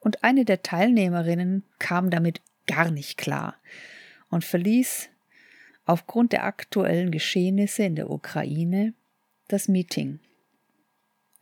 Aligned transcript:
Und 0.00 0.24
eine 0.24 0.44
der 0.44 0.62
Teilnehmerinnen 0.62 1.64
kam 1.78 2.10
damit 2.10 2.40
gar 2.66 2.90
nicht 2.90 3.18
klar 3.18 3.56
und 4.30 4.44
verließ 4.44 5.08
aufgrund 5.84 6.32
der 6.32 6.44
aktuellen 6.44 7.10
Geschehnisse 7.10 7.84
in 7.84 7.96
der 7.96 8.10
Ukraine 8.10 8.94
das 9.48 9.68
Meeting. 9.68 10.20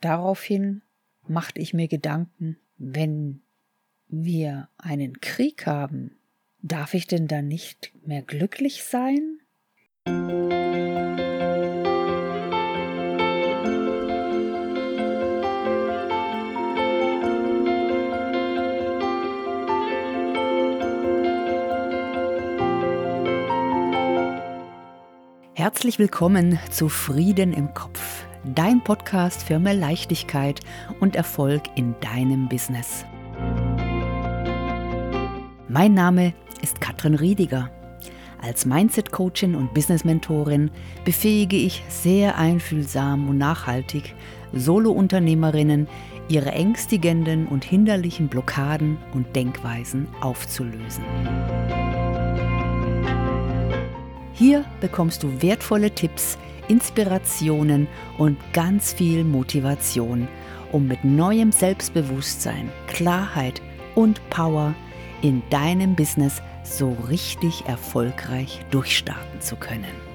Daraufhin 0.00 0.82
machte 1.26 1.60
ich 1.60 1.74
mir 1.74 1.88
Gedanken, 1.88 2.56
wenn 2.78 3.42
wir 4.08 4.68
einen 4.78 5.20
Krieg 5.20 5.66
haben, 5.66 6.16
darf 6.62 6.94
ich 6.94 7.06
denn 7.06 7.26
dann 7.26 7.48
nicht 7.48 7.92
mehr 8.06 8.22
glücklich 8.22 8.84
sein? 8.84 9.40
Herzlich 25.66 25.98
willkommen 25.98 26.60
zu 26.70 26.88
Frieden 26.88 27.52
im 27.52 27.74
Kopf, 27.74 28.24
dein 28.44 28.84
Podcast 28.84 29.42
für 29.42 29.58
mehr 29.58 29.74
Leichtigkeit 29.74 30.60
und 31.00 31.16
Erfolg 31.16 31.64
in 31.74 31.96
deinem 32.00 32.48
Business. 32.48 33.04
Mein 35.68 35.92
Name 35.92 36.34
ist 36.62 36.80
Katrin 36.80 37.16
Riediger. 37.16 37.68
Als 38.40 38.64
Mindset-Coachin 38.64 39.56
und 39.56 39.74
Business-Mentorin 39.74 40.70
befähige 41.04 41.56
ich 41.56 41.82
sehr 41.88 42.38
einfühlsam 42.38 43.28
und 43.28 43.38
nachhaltig 43.38 44.14
Solo-Unternehmerinnen, 44.52 45.88
ihre 46.28 46.52
ängstigenden 46.52 47.48
und 47.48 47.64
hinderlichen 47.64 48.28
Blockaden 48.28 48.98
und 49.14 49.34
Denkweisen 49.34 50.06
aufzulösen. 50.20 51.02
Hier 54.36 54.66
bekommst 54.82 55.22
du 55.22 55.40
wertvolle 55.40 55.90
Tipps, 55.90 56.36
Inspirationen 56.68 57.88
und 58.18 58.36
ganz 58.52 58.92
viel 58.92 59.24
Motivation, 59.24 60.28
um 60.72 60.86
mit 60.86 61.04
neuem 61.04 61.52
Selbstbewusstsein, 61.52 62.70
Klarheit 62.86 63.62
und 63.94 64.20
Power 64.28 64.74
in 65.22 65.42
deinem 65.48 65.96
Business 65.96 66.42
so 66.64 66.94
richtig 67.08 67.64
erfolgreich 67.66 68.60
durchstarten 68.70 69.40
zu 69.40 69.56
können. 69.56 70.05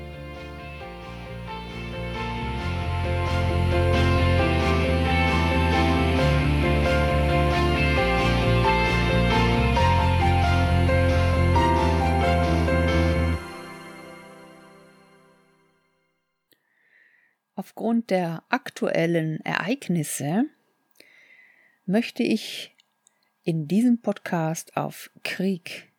Aufgrund 17.72 18.10
der 18.10 18.44
aktuellen 18.50 19.40
Ereignisse 19.46 20.44
möchte 21.86 22.22
ich 22.22 22.76
in 23.46 23.70
diesem 23.70 24.02
Podcast 24.02 24.76
auf 24.76 25.10
Krieg 25.24 25.90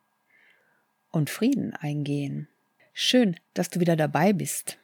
und 1.11 1.31
Frieden 1.31 1.73
eingehen. 1.73 2.47
Schön, 2.93 3.37
dass 3.55 3.71
du 3.71 3.81
wieder 3.81 3.97
dabei 3.97 4.35
bist. 4.35 4.77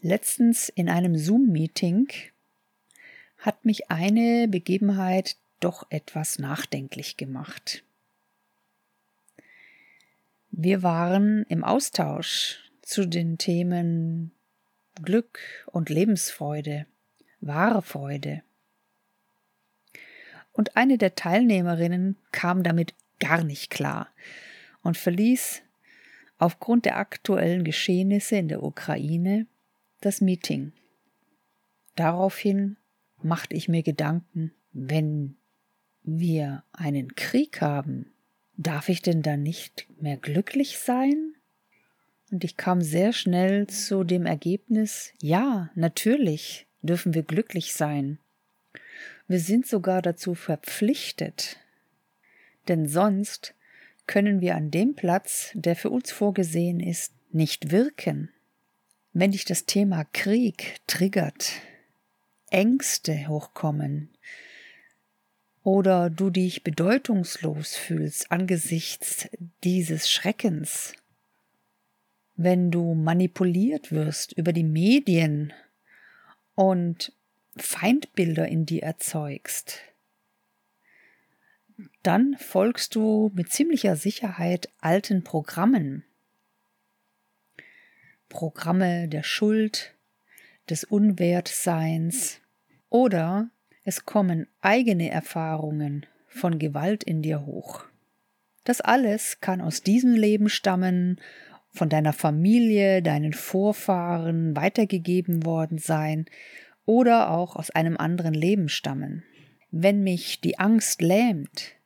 Letztens 0.00 0.68
in 0.68 0.88
einem 0.88 1.16
Zoom-Meeting 1.16 2.08
hat 3.38 3.64
mich 3.64 3.88
eine 3.88 4.48
Begebenheit 4.48 5.36
doch 5.60 5.86
etwas 5.90 6.40
nachdenklich 6.40 7.16
gemacht. 7.16 7.84
Wir 10.50 10.82
waren 10.82 11.44
im 11.44 11.62
Austausch 11.62 12.68
zu 12.82 13.06
den 13.06 13.38
Themen 13.38 14.32
Glück 15.02 15.38
und 15.66 15.88
Lebensfreude, 15.88 16.86
wahre 17.40 17.82
Freude. 17.82 18.42
Und 20.52 20.76
eine 20.76 20.98
der 20.98 21.14
Teilnehmerinnen 21.14 22.16
kam 22.32 22.62
damit 22.62 22.94
gar 23.18 23.44
nicht 23.44 23.70
klar 23.70 24.08
und 24.82 24.96
verließ 24.96 25.62
aufgrund 26.38 26.86
der 26.86 26.96
aktuellen 26.96 27.64
Geschehnisse 27.64 28.36
in 28.36 28.48
der 28.48 28.62
Ukraine 28.62 29.46
das 30.00 30.20
Meeting. 30.20 30.72
Daraufhin 31.96 32.76
machte 33.22 33.54
ich 33.54 33.68
mir 33.68 33.82
Gedanken, 33.82 34.52
wenn 34.72 35.36
wir 36.02 36.64
einen 36.72 37.14
Krieg 37.14 37.60
haben, 37.60 38.12
darf 38.56 38.88
ich 38.88 39.02
denn 39.02 39.22
dann 39.22 39.42
nicht 39.42 39.86
mehr 40.00 40.16
glücklich 40.16 40.78
sein? 40.78 41.29
Und 42.30 42.44
ich 42.44 42.56
kam 42.56 42.80
sehr 42.80 43.12
schnell 43.12 43.66
zu 43.66 44.04
dem 44.04 44.24
Ergebnis, 44.24 45.12
ja, 45.20 45.70
natürlich 45.74 46.66
dürfen 46.82 47.14
wir 47.14 47.22
glücklich 47.22 47.74
sein. 47.74 48.18
Wir 49.26 49.40
sind 49.40 49.66
sogar 49.66 50.00
dazu 50.00 50.34
verpflichtet, 50.34 51.56
denn 52.68 52.86
sonst 52.86 53.54
können 54.06 54.40
wir 54.40 54.56
an 54.56 54.70
dem 54.70 54.94
Platz, 54.94 55.50
der 55.54 55.76
für 55.76 55.90
uns 55.90 56.10
vorgesehen 56.10 56.80
ist, 56.80 57.12
nicht 57.32 57.70
wirken. 57.70 58.30
Wenn 59.12 59.32
dich 59.32 59.44
das 59.44 59.66
Thema 59.66 60.04
Krieg 60.04 60.76
triggert, 60.86 61.52
Ängste 62.50 63.28
hochkommen 63.28 64.10
oder 65.62 66.10
du 66.10 66.30
dich 66.30 66.64
bedeutungslos 66.64 67.76
fühlst 67.76 68.32
angesichts 68.32 69.28
dieses 69.62 70.10
Schreckens, 70.10 70.94
wenn 72.42 72.70
du 72.70 72.94
manipuliert 72.94 73.92
wirst 73.92 74.32
über 74.32 74.54
die 74.54 74.64
Medien 74.64 75.52
und 76.54 77.12
Feindbilder 77.58 78.48
in 78.48 78.64
dir 78.64 78.82
erzeugst, 78.82 79.80
dann 82.02 82.36
folgst 82.38 82.94
du 82.94 83.30
mit 83.34 83.52
ziemlicher 83.52 83.94
Sicherheit 83.94 84.70
alten 84.80 85.22
Programmen. 85.22 86.02
Programme 88.30 89.06
der 89.06 89.22
Schuld, 89.22 89.94
des 90.70 90.84
Unwertseins 90.84 92.40
oder 92.88 93.50
es 93.84 94.06
kommen 94.06 94.46
eigene 94.62 95.10
Erfahrungen 95.10 96.06
von 96.26 96.58
Gewalt 96.58 97.04
in 97.04 97.20
dir 97.20 97.44
hoch. 97.44 97.84
Das 98.64 98.80
alles 98.80 99.40
kann 99.42 99.60
aus 99.60 99.82
diesem 99.82 100.14
Leben 100.14 100.48
stammen 100.48 101.20
von 101.72 101.88
deiner 101.88 102.12
Familie, 102.12 103.02
deinen 103.02 103.32
Vorfahren 103.32 104.56
weitergegeben 104.56 105.44
worden 105.44 105.78
sein 105.78 106.26
oder 106.84 107.30
auch 107.30 107.56
aus 107.56 107.70
einem 107.70 107.96
anderen 107.96 108.34
Leben 108.34 108.68
stammen. 108.68 109.22
Wenn 109.70 110.02
mich 110.02 110.40
die 110.40 110.58
Angst 110.58 111.00
lähmt 111.00 111.76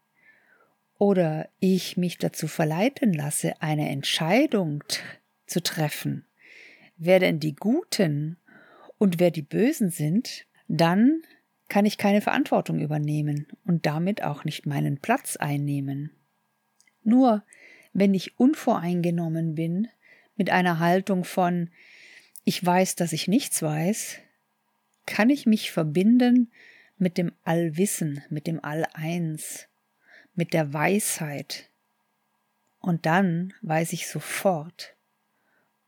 oder 0.99 1.49
ich 1.61 1.97
mich 1.97 2.19
dazu 2.19 2.49
verleiten 2.49 3.13
lasse, 3.13 3.61
eine 3.61 3.91
Entscheidung 3.91 4.83
zu 5.47 5.63
treffen, 5.63 6.25
wer 6.97 7.19
denn 7.19 7.41
die 7.41 7.55
Guten 7.55 8.39
und 8.97 9.21
wer 9.21 9.31
die 9.31 9.43
Bösen 9.43 9.91
sind, 9.91 10.47
dann 10.69 11.23
kann 11.69 11.85
ich 11.85 11.99
keine 11.99 12.21
Verantwortung 12.21 12.81
übernehmen 12.81 13.47
und 13.67 13.85
damit 13.85 14.23
auch 14.23 14.45
nicht 14.45 14.65
meinen 14.65 14.99
Platz 14.99 15.37
einnehmen. 15.37 16.11
Nur 17.03 17.43
wenn 17.95 18.13
ich 18.13 18.39
unvoreingenommen 18.39 19.55
bin, 19.55 19.89
mit 20.37 20.51
einer 20.51 20.81
Haltung 20.81 21.25
von 21.25 21.71
ich 22.45 22.65
weiß, 22.65 22.97
dass 22.97 23.13
ich 23.13 23.29
nichts 23.29 23.63
weiß, 23.63 24.19
kann 25.07 25.31
ich 25.31 25.47
mich 25.47 25.71
verbinden 25.71 26.51
mit 26.99 27.17
dem 27.17 27.33
Allwissen, 27.45 28.23
mit 28.29 28.47
dem 28.47 28.63
All-Eins, 28.63 29.69
mit 30.35 30.53
der 30.53 30.73
Weisheit. 30.73 31.71
Und 32.81 33.07
dann 33.07 33.55
weiß 33.63 33.93
ich 33.95 34.09
sofort, 34.09 34.95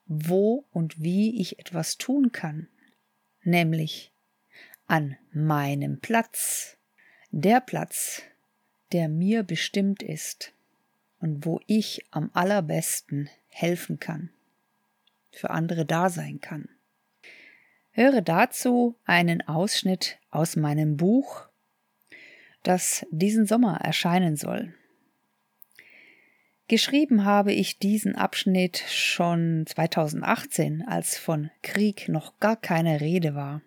wo 0.07 0.65
und 0.73 1.03
wie 1.03 1.41
ich 1.41 1.59
etwas 1.59 1.99
tun 1.99 2.33
kann, 2.33 2.69
nämlich 3.43 4.13
an 4.87 5.17
meinem 5.33 6.01
Platz, 6.01 6.77
der 7.33 7.61
Platz, 7.61 8.23
der 8.93 9.09
mir 9.09 9.43
bestimmt 9.43 10.03
ist 10.03 10.53
und 11.27 11.45
wo 11.45 11.61
ich 11.67 12.07
am 12.13 12.31
allerbesten 12.35 13.29
helfen 13.49 13.99
kann, 13.99 14.31
für 15.33 15.51
andere 15.51 15.85
da 15.85 16.09
sein 16.09 16.41
kann. 16.41 16.69
Höre 17.91 18.23
dazu 18.23 18.95
einen 19.05 19.43
Ausschnitt 19.43 20.19
aus 20.31 20.55
meinem 20.55 20.97
Buch, 20.97 21.49
das 22.63 23.05
diesen 23.11 23.45
Sommer 23.45 23.81
erscheinen 23.81 24.37
soll. 24.37 24.73
Geschrieben 26.69 27.25
habe 27.25 27.53
ich 27.53 27.81
diesen 27.81 28.15
Abschnitt 28.15 28.85
schon 28.89 29.65
2018, 29.67 30.83
als 30.87 31.19
von 31.19 31.51
Krieg 31.63 32.09
noch 32.09 32.39
gar 32.39 32.55
keine 32.57 33.01
Rede 33.01 33.35
war. 33.35 33.63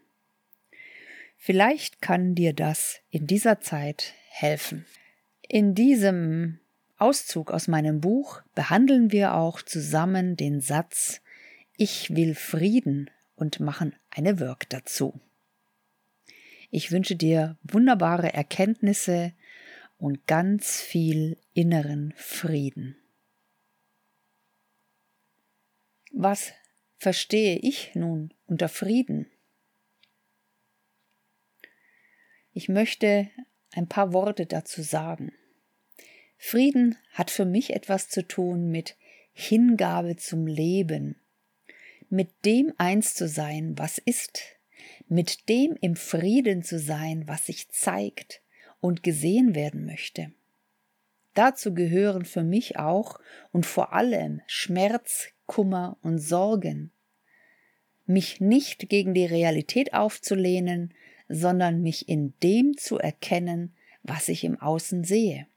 Vielleicht 1.35 2.01
kann 2.01 2.35
dir 2.35 2.53
das 2.53 3.01
in 3.09 3.27
dieser 3.27 3.59
Zeit 3.59 4.13
helfen. 4.29 4.85
In 5.41 5.75
diesem 5.75 6.59
Auszug 6.99 7.51
aus 7.51 7.67
meinem 7.67 8.01
Buch 8.01 8.41
behandeln 8.55 9.11
wir 9.11 9.33
auch 9.35 9.61
zusammen 9.61 10.35
den 10.35 10.59
Satz 10.59 11.21
Ich 11.77 12.15
will 12.15 12.35
Frieden 12.35 13.09
und 13.35 13.59
machen 13.59 13.95
eine 14.09 14.39
Work 14.39 14.69
dazu. 14.69 15.19
Ich 16.69 16.91
wünsche 16.91 17.15
dir 17.15 17.57
wunderbare 17.63 18.33
Erkenntnisse 18.33 19.33
und 19.97 20.27
ganz 20.27 20.81
viel 20.81 21.37
inneren 21.53 22.13
Frieden. 22.15 22.95
Was 26.11 26.51
verstehe 26.97 27.57
ich 27.57 27.95
nun 27.95 28.33
unter 28.45 28.69
Frieden? 28.69 29.31
Ich 32.51 32.67
möchte 32.67 33.29
ein 33.71 33.87
paar 33.87 34.11
Worte 34.11 34.45
dazu 34.45 34.81
sagen. 34.81 35.31
Frieden 36.41 36.95
hat 37.11 37.29
für 37.31 37.43
mich 37.43 37.75
etwas 37.75 38.07
zu 38.07 38.25
tun 38.25 38.71
mit 38.71 38.95
Hingabe 39.33 40.15
zum 40.15 40.47
Leben, 40.47 41.17
mit 42.09 42.29
dem 42.45 42.73
eins 42.77 43.13
zu 43.13 43.27
sein, 43.27 43.77
was 43.77 43.97
ist, 43.97 44.41
mit 45.09 45.49
dem 45.49 45.77
im 45.81 45.97
Frieden 45.97 46.63
zu 46.63 46.79
sein, 46.79 47.27
was 47.27 47.45
sich 47.47 47.69
zeigt 47.69 48.41
und 48.79 49.03
gesehen 49.03 49.53
werden 49.53 49.85
möchte. 49.85 50.31
Dazu 51.33 51.73
gehören 51.73 52.23
für 52.23 52.43
mich 52.43 52.79
auch 52.79 53.19
und 53.51 53.65
vor 53.65 53.91
allem 53.91 54.41
Schmerz, 54.47 55.27
Kummer 55.45 55.97
und 56.01 56.19
Sorgen. 56.19 56.91
Mich 58.05 58.39
nicht 58.39 58.87
gegen 58.87 59.13
die 59.13 59.25
Realität 59.25 59.93
aufzulehnen, 59.93 60.93
sondern 61.27 61.81
mich 61.81 62.07
in 62.07 62.33
dem 62.41 62.77
zu 62.77 62.97
erkennen, 62.97 63.75
was 64.03 64.29
ich 64.29 64.45
im 64.45 64.57
Außen 64.59 65.03
sehe. 65.03 65.48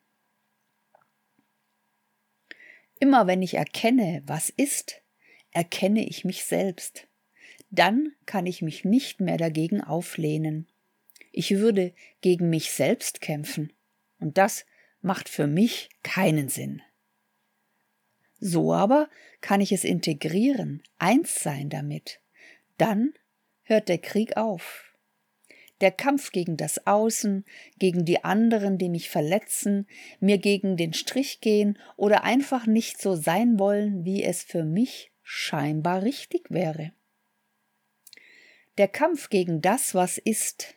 Immer 3.03 3.27
wenn 3.27 3.43
ich 3.43 3.55
erkenne, 3.55 4.23
was 4.27 4.49
ist, 4.49 5.03
erkenne 5.51 6.07
ich 6.07 6.25
mich 6.25 6.45
selbst. 6.45 7.09
Dann 7.69 8.13
kann 8.27 8.47
ich 8.47 8.63
mich 8.63 8.85
nicht 8.85 9.21
mehr 9.21 9.39
dagegen 9.39 9.81
auflehnen. 9.81 10.69
Ich 11.33 11.51
würde 11.59 11.95
gegen 12.21 12.49
mich 12.49 12.71
selbst 12.71 13.21
kämpfen. 13.21 13.73
Und 14.21 14.39
das 14.39 14.67
macht 15.01 15.29
für 15.29 15.49
mich 15.49 15.91
keinen 16.05 16.49
Sinn. 16.49 16.81
So 18.39 18.73
aber 18.73 19.11
kann 19.41 19.61
ich 19.61 19.73
es 19.73 19.83
integrieren, 19.83 20.81
eins 20.99 21.43
sein 21.43 21.71
damit. 21.71 22.21
Dann 22.79 23.15
hört 23.65 23.89
der 23.89 23.99
Krieg 23.99 24.37
auf. 24.37 24.92
Der 25.83 25.91
Kampf 25.91 26.31
gegen 26.31 26.57
das 26.57 26.87
Außen, 26.87 27.45
gegen 27.77 28.05
die 28.05 28.23
anderen, 28.23 28.79
die 28.79 28.89
mich 28.89 29.11
verletzen, 29.11 29.89
mir 30.21 30.39
gegen 30.39 30.77
den 30.77 30.93
Strich 30.93 31.41
gehen 31.41 31.77
oder 31.97 32.23
einfach 32.23 32.67
nicht 32.67 33.03
so 33.03 33.17
sein 33.17 33.59
wollen, 33.59 34.05
wie 34.05 34.23
es 34.23 34.45
für 34.45 34.65
mich 34.65 35.11
scheinbar 35.25 36.03
richtig 36.03 36.51
wäre. 36.51 36.93
Der 38.79 38.87
Kampf 38.87 39.29
gegen 39.29 39.61
das, 39.61 39.93
was 39.93 40.19
ist, 40.19 40.77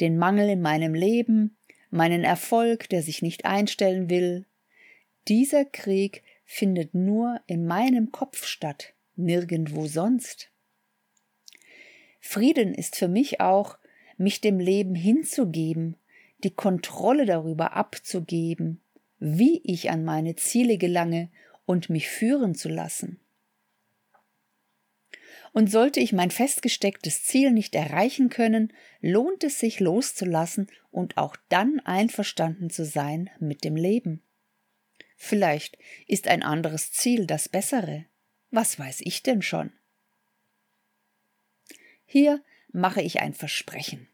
den 0.00 0.18
Mangel 0.18 0.50
in 0.50 0.60
meinem 0.60 0.94
Leben, 0.94 1.56
meinen 1.88 2.22
Erfolg, 2.22 2.90
der 2.90 3.02
sich 3.02 3.22
nicht 3.22 3.46
einstellen 3.46 4.10
will, 4.10 4.44
dieser 5.26 5.64
Krieg 5.64 6.22
findet 6.44 6.94
nur 6.94 7.40
in 7.46 7.64
meinem 7.64 8.12
Kopf 8.12 8.44
statt, 8.44 8.92
nirgendwo 9.16 9.86
sonst. 9.86 10.50
Frieden 12.20 12.74
ist 12.74 12.96
für 12.96 13.08
mich 13.08 13.40
auch, 13.40 13.78
mich 14.22 14.40
dem 14.40 14.58
Leben 14.58 14.94
hinzugeben, 14.94 15.96
die 16.44 16.50
Kontrolle 16.50 17.26
darüber 17.26 17.74
abzugeben, 17.74 18.80
wie 19.18 19.60
ich 19.64 19.90
an 19.90 20.04
meine 20.04 20.36
Ziele 20.36 20.78
gelange 20.78 21.28
und 21.66 21.90
mich 21.90 22.08
führen 22.08 22.54
zu 22.54 22.68
lassen. 22.68 23.20
Und 25.52 25.70
sollte 25.70 26.00
ich 26.00 26.12
mein 26.12 26.30
festgestecktes 26.30 27.24
Ziel 27.24 27.52
nicht 27.52 27.74
erreichen 27.74 28.30
können, 28.30 28.72
lohnt 29.00 29.44
es 29.44 29.58
sich 29.58 29.80
loszulassen 29.80 30.66
und 30.90 31.18
auch 31.18 31.36
dann 31.50 31.78
einverstanden 31.80 32.70
zu 32.70 32.86
sein 32.86 33.28
mit 33.38 33.62
dem 33.62 33.76
Leben. 33.76 34.22
Vielleicht 35.16 35.78
ist 36.08 36.26
ein 36.26 36.42
anderes 36.42 36.90
Ziel 36.90 37.26
das 37.26 37.48
bessere. 37.48 38.06
Was 38.50 38.78
weiß 38.78 39.02
ich 39.02 39.22
denn 39.22 39.42
schon? 39.42 39.72
Hier 42.06 42.42
mache 42.72 43.02
ich 43.02 43.20
ein 43.20 43.34
Versprechen. 43.34 44.08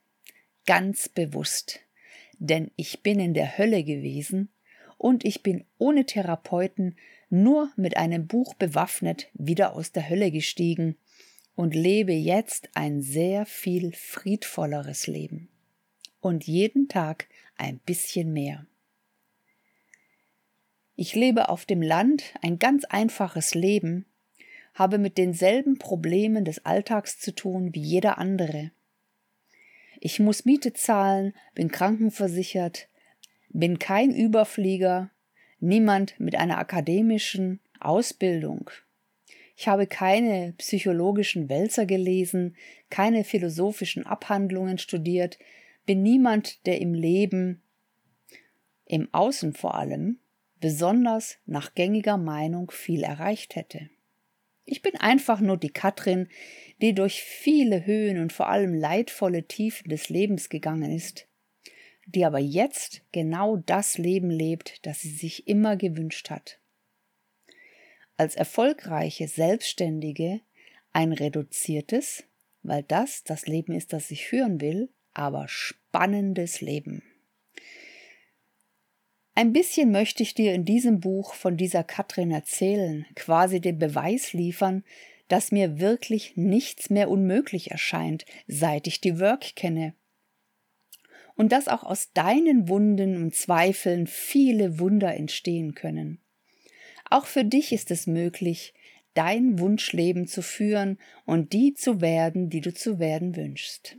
Ganz 0.68 1.08
bewusst. 1.08 1.80
Denn 2.38 2.70
ich 2.76 3.02
bin 3.02 3.20
in 3.20 3.32
der 3.32 3.56
Hölle 3.56 3.84
gewesen 3.84 4.50
und 4.98 5.24
ich 5.24 5.42
bin 5.42 5.64
ohne 5.78 6.04
Therapeuten 6.04 6.94
nur 7.30 7.72
mit 7.76 7.96
einem 7.96 8.26
Buch 8.26 8.52
bewaffnet 8.52 9.28
wieder 9.32 9.72
aus 9.72 9.92
der 9.92 10.10
Hölle 10.10 10.30
gestiegen 10.30 10.98
und 11.54 11.74
lebe 11.74 12.12
jetzt 12.12 12.68
ein 12.74 13.00
sehr 13.00 13.46
viel 13.46 13.94
friedvolleres 13.94 15.06
Leben. 15.06 15.48
Und 16.20 16.46
jeden 16.46 16.86
Tag 16.86 17.28
ein 17.56 17.78
bisschen 17.78 18.34
mehr. 18.34 18.66
Ich 20.96 21.14
lebe 21.14 21.48
auf 21.48 21.64
dem 21.64 21.80
Land 21.80 22.34
ein 22.42 22.58
ganz 22.58 22.84
einfaches 22.84 23.54
Leben, 23.54 24.04
habe 24.74 24.98
mit 24.98 25.16
denselben 25.16 25.78
Problemen 25.78 26.44
des 26.44 26.66
Alltags 26.66 27.18
zu 27.18 27.34
tun 27.34 27.74
wie 27.74 27.80
jeder 27.80 28.18
andere. 28.18 28.70
Ich 30.00 30.20
muss 30.20 30.44
Miete 30.44 30.72
zahlen, 30.72 31.34
bin 31.54 31.70
krankenversichert, 31.70 32.88
bin 33.48 33.78
kein 33.78 34.14
Überflieger, 34.14 35.10
niemand 35.58 36.18
mit 36.20 36.36
einer 36.36 36.58
akademischen 36.58 37.60
Ausbildung. 37.80 38.70
Ich 39.56 39.66
habe 39.66 39.88
keine 39.88 40.54
psychologischen 40.58 41.48
Wälzer 41.48 41.84
gelesen, 41.84 42.54
keine 42.90 43.24
philosophischen 43.24 44.06
Abhandlungen 44.06 44.78
studiert, 44.78 45.36
bin 45.84 46.02
niemand, 46.04 46.64
der 46.66 46.80
im 46.80 46.94
Leben, 46.94 47.60
im 48.84 49.08
Außen 49.12 49.52
vor 49.52 49.74
allem, 49.74 50.18
besonders 50.60 51.38
nach 51.44 51.74
gängiger 51.74 52.18
Meinung 52.18 52.70
viel 52.70 53.02
erreicht 53.02 53.56
hätte. 53.56 53.90
Ich 54.70 54.82
bin 54.82 54.96
einfach 54.96 55.40
nur 55.40 55.56
die 55.56 55.70
Katrin, 55.70 56.28
die 56.82 56.92
durch 56.92 57.22
viele 57.22 57.86
Höhen 57.86 58.20
und 58.20 58.34
vor 58.34 58.50
allem 58.50 58.74
leidvolle 58.74 59.48
Tiefen 59.48 59.88
des 59.88 60.10
Lebens 60.10 60.50
gegangen 60.50 60.94
ist, 60.94 61.26
die 62.04 62.26
aber 62.26 62.38
jetzt 62.38 63.00
genau 63.10 63.56
das 63.56 63.96
Leben 63.96 64.28
lebt, 64.28 64.84
das 64.84 65.00
sie 65.00 65.08
sich 65.08 65.48
immer 65.48 65.78
gewünscht 65.78 66.28
hat. 66.28 66.60
Als 68.18 68.36
erfolgreiche 68.36 69.26
Selbstständige 69.26 70.42
ein 70.92 71.14
reduziertes, 71.14 72.24
weil 72.62 72.82
das 72.82 73.24
das 73.24 73.46
Leben 73.46 73.72
ist, 73.72 73.94
das 73.94 74.10
ich 74.10 74.26
führen 74.26 74.60
will, 74.60 74.90
aber 75.14 75.48
spannendes 75.48 76.60
Leben. 76.60 77.02
Ein 79.38 79.52
bisschen 79.52 79.92
möchte 79.92 80.24
ich 80.24 80.34
dir 80.34 80.52
in 80.52 80.64
diesem 80.64 80.98
Buch 80.98 81.32
von 81.32 81.56
dieser 81.56 81.84
Katrin 81.84 82.32
erzählen, 82.32 83.06
quasi 83.14 83.60
den 83.60 83.78
Beweis 83.78 84.32
liefern, 84.32 84.82
dass 85.28 85.52
mir 85.52 85.78
wirklich 85.78 86.36
nichts 86.36 86.90
mehr 86.90 87.08
unmöglich 87.08 87.70
erscheint, 87.70 88.24
seit 88.48 88.88
ich 88.88 89.00
die 89.00 89.20
Work 89.20 89.54
kenne. 89.54 89.94
Und 91.36 91.52
dass 91.52 91.68
auch 91.68 91.84
aus 91.84 92.12
deinen 92.14 92.68
Wunden 92.68 93.14
und 93.14 93.32
Zweifeln 93.32 94.08
viele 94.08 94.80
Wunder 94.80 95.14
entstehen 95.14 95.76
können. 95.76 96.18
Auch 97.08 97.26
für 97.26 97.44
dich 97.44 97.70
ist 97.70 97.92
es 97.92 98.08
möglich, 98.08 98.74
dein 99.14 99.60
Wunschleben 99.60 100.26
zu 100.26 100.42
führen 100.42 100.98
und 101.26 101.52
die 101.52 101.74
zu 101.74 102.00
werden, 102.00 102.50
die 102.50 102.60
du 102.60 102.74
zu 102.74 102.98
werden 102.98 103.36
wünschst. 103.36 103.98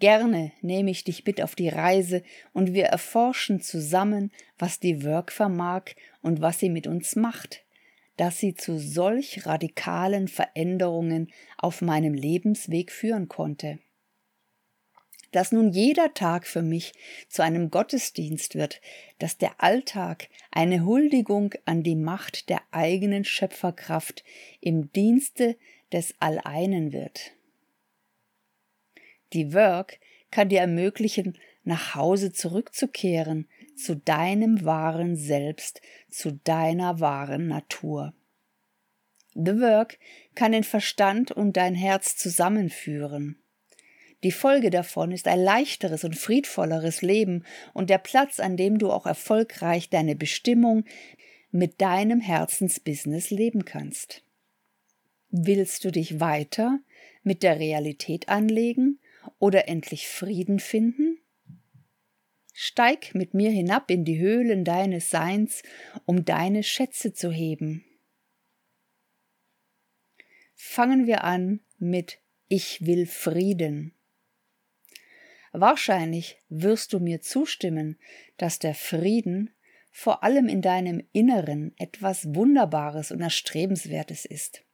Gerne 0.00 0.52
nehme 0.60 0.90
ich 0.90 1.02
dich 1.02 1.24
mit 1.24 1.42
auf 1.42 1.56
die 1.56 1.68
Reise 1.68 2.22
und 2.52 2.72
wir 2.72 2.84
erforschen 2.84 3.60
zusammen, 3.60 4.30
was 4.56 4.78
die 4.78 5.04
Work 5.04 5.32
vermag 5.32 5.94
und 6.22 6.40
was 6.40 6.60
sie 6.60 6.70
mit 6.70 6.86
uns 6.86 7.16
macht, 7.16 7.64
dass 8.16 8.38
sie 8.38 8.54
zu 8.54 8.78
solch 8.78 9.44
radikalen 9.44 10.28
Veränderungen 10.28 11.32
auf 11.56 11.82
meinem 11.82 12.14
Lebensweg 12.14 12.92
führen 12.92 13.28
konnte. 13.28 13.80
Dass 15.32 15.52
nun 15.52 15.70
jeder 15.70 16.14
Tag 16.14 16.46
für 16.46 16.62
mich 16.62 16.92
zu 17.28 17.42
einem 17.42 17.70
Gottesdienst 17.70 18.54
wird, 18.54 18.80
dass 19.18 19.36
der 19.36 19.62
Alltag 19.62 20.28
eine 20.52 20.84
Huldigung 20.84 21.54
an 21.64 21.82
die 21.82 21.96
Macht 21.96 22.48
der 22.48 22.62
eigenen 22.70 23.24
Schöpferkraft 23.24 24.24
im 24.60 24.92
Dienste 24.92 25.56
des 25.92 26.14
Alleinen 26.20 26.92
wird. 26.92 27.32
Die 29.32 29.52
Work 29.52 29.98
kann 30.30 30.48
dir 30.48 30.60
ermöglichen, 30.60 31.36
nach 31.64 31.94
Hause 31.94 32.32
zurückzukehren, 32.32 33.46
zu 33.76 33.94
deinem 33.96 34.64
wahren 34.64 35.16
Selbst, 35.16 35.80
zu 36.08 36.32
deiner 36.32 37.00
wahren 37.00 37.46
Natur. 37.46 38.14
The 39.34 39.60
Work 39.60 39.98
kann 40.34 40.52
den 40.52 40.64
Verstand 40.64 41.30
und 41.30 41.56
dein 41.56 41.74
Herz 41.74 42.16
zusammenführen. 42.16 43.38
Die 44.24 44.32
Folge 44.32 44.70
davon 44.70 45.12
ist 45.12 45.28
ein 45.28 45.38
leichteres 45.38 46.02
und 46.02 46.16
friedvolleres 46.16 47.02
Leben 47.02 47.44
und 47.72 47.88
der 47.88 47.98
Platz, 47.98 48.40
an 48.40 48.56
dem 48.56 48.78
du 48.78 48.90
auch 48.90 49.06
erfolgreich 49.06 49.90
deine 49.90 50.16
Bestimmung 50.16 50.84
mit 51.52 51.80
deinem 51.80 52.20
Herzensbusiness 52.20 53.30
leben 53.30 53.64
kannst. 53.64 54.24
Willst 55.30 55.84
du 55.84 55.92
dich 55.92 56.18
weiter 56.18 56.80
mit 57.22 57.42
der 57.42 57.60
Realität 57.60 58.28
anlegen 58.28 58.98
oder 59.38 59.68
endlich 59.68 60.08
Frieden 60.08 60.60
finden? 60.60 61.18
Steig 62.52 63.14
mit 63.14 63.34
mir 63.34 63.50
hinab 63.50 63.90
in 63.90 64.04
die 64.04 64.18
Höhlen 64.18 64.64
deines 64.64 65.10
Seins, 65.10 65.62
um 66.06 66.24
deine 66.24 66.62
Schätze 66.62 67.12
zu 67.12 67.30
heben. 67.30 67.84
Fangen 70.54 71.06
wir 71.06 71.22
an 71.22 71.60
mit 71.78 72.18
Ich 72.48 72.84
will 72.84 73.06
Frieden. 73.06 73.94
Wahrscheinlich 75.52 76.42
wirst 76.48 76.92
du 76.92 76.98
mir 76.98 77.20
zustimmen, 77.20 77.96
dass 78.36 78.58
der 78.58 78.74
Frieden 78.74 79.54
vor 79.90 80.22
allem 80.22 80.48
in 80.48 80.62
deinem 80.62 81.06
Inneren 81.12 81.74
etwas 81.78 82.34
Wunderbares 82.34 83.10
und 83.10 83.20
Erstrebenswertes 83.20 84.24
ist. 84.24 84.64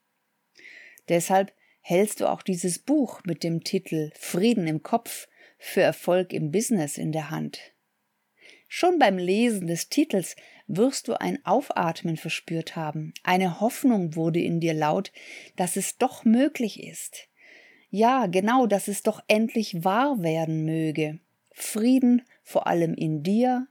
Deshalb 1.08 1.54
hältst 1.86 2.22
du 2.22 2.30
auch 2.30 2.40
dieses 2.40 2.78
Buch 2.78 3.20
mit 3.24 3.44
dem 3.44 3.62
Titel 3.62 4.10
Frieden 4.14 4.66
im 4.66 4.82
Kopf 4.82 5.28
für 5.58 5.82
Erfolg 5.82 6.32
im 6.32 6.50
Business 6.50 6.96
in 6.96 7.12
der 7.12 7.28
Hand. 7.28 7.60
Schon 8.68 8.98
beim 8.98 9.18
Lesen 9.18 9.66
des 9.66 9.90
Titels 9.90 10.34
wirst 10.66 11.08
du 11.08 11.20
ein 11.20 11.44
Aufatmen 11.44 12.16
verspürt 12.16 12.74
haben, 12.74 13.12
eine 13.22 13.60
Hoffnung 13.60 14.16
wurde 14.16 14.40
in 14.40 14.60
dir 14.60 14.72
laut, 14.72 15.12
dass 15.56 15.76
es 15.76 15.98
doch 15.98 16.24
möglich 16.24 16.82
ist. 16.82 17.28
Ja, 17.90 18.28
genau, 18.28 18.66
dass 18.66 18.88
es 18.88 19.02
doch 19.02 19.22
endlich 19.28 19.84
wahr 19.84 20.22
werden 20.22 20.64
möge. 20.64 21.20
Frieden 21.52 22.22
vor 22.42 22.66
allem 22.66 22.94
in 22.94 23.22
dir, 23.22 23.68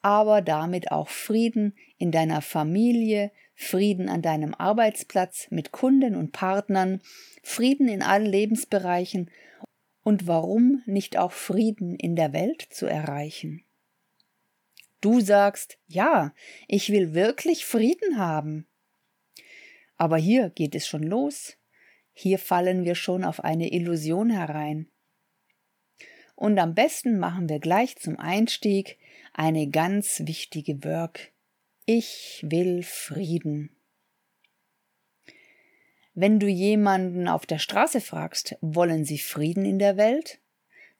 aber 0.00 0.40
damit 0.40 0.90
auch 0.90 1.08
Frieden 1.08 1.76
in 1.98 2.12
deiner 2.12 2.40
Familie, 2.40 3.30
Frieden 3.56 4.08
an 4.08 4.22
deinem 4.22 4.54
Arbeitsplatz 4.54 5.48
mit 5.50 5.72
Kunden 5.72 6.14
und 6.14 6.30
Partnern, 6.32 7.00
Frieden 7.42 7.88
in 7.88 8.02
allen 8.02 8.26
Lebensbereichen 8.26 9.30
und 10.04 10.26
warum 10.26 10.82
nicht 10.86 11.16
auch 11.16 11.32
Frieden 11.32 11.96
in 11.96 12.14
der 12.14 12.32
Welt 12.32 12.62
zu 12.70 12.86
erreichen. 12.86 13.64
Du 15.00 15.20
sagst, 15.20 15.78
ja, 15.88 16.32
ich 16.68 16.90
will 16.90 17.14
wirklich 17.14 17.64
Frieden 17.64 18.18
haben. 18.18 18.66
Aber 19.96 20.18
hier 20.18 20.50
geht 20.50 20.74
es 20.74 20.86
schon 20.86 21.02
los. 21.02 21.56
Hier 22.12 22.38
fallen 22.38 22.84
wir 22.84 22.94
schon 22.94 23.24
auf 23.24 23.42
eine 23.42 23.72
Illusion 23.72 24.30
herein. 24.30 24.88
Und 26.34 26.58
am 26.58 26.74
besten 26.74 27.18
machen 27.18 27.48
wir 27.48 27.58
gleich 27.58 27.96
zum 27.96 28.18
Einstieg 28.18 28.98
eine 29.32 29.68
ganz 29.68 30.22
wichtige 30.24 30.84
Work. 30.84 31.32
Ich 31.88 32.44
will 32.44 32.82
Frieden. 32.82 33.70
Wenn 36.14 36.40
du 36.40 36.48
jemanden 36.48 37.28
auf 37.28 37.46
der 37.46 37.60
Straße 37.60 38.00
fragst, 38.00 38.56
wollen 38.60 39.04
sie 39.04 39.18
Frieden 39.18 39.64
in 39.64 39.78
der 39.78 39.96
Welt? 39.96 40.40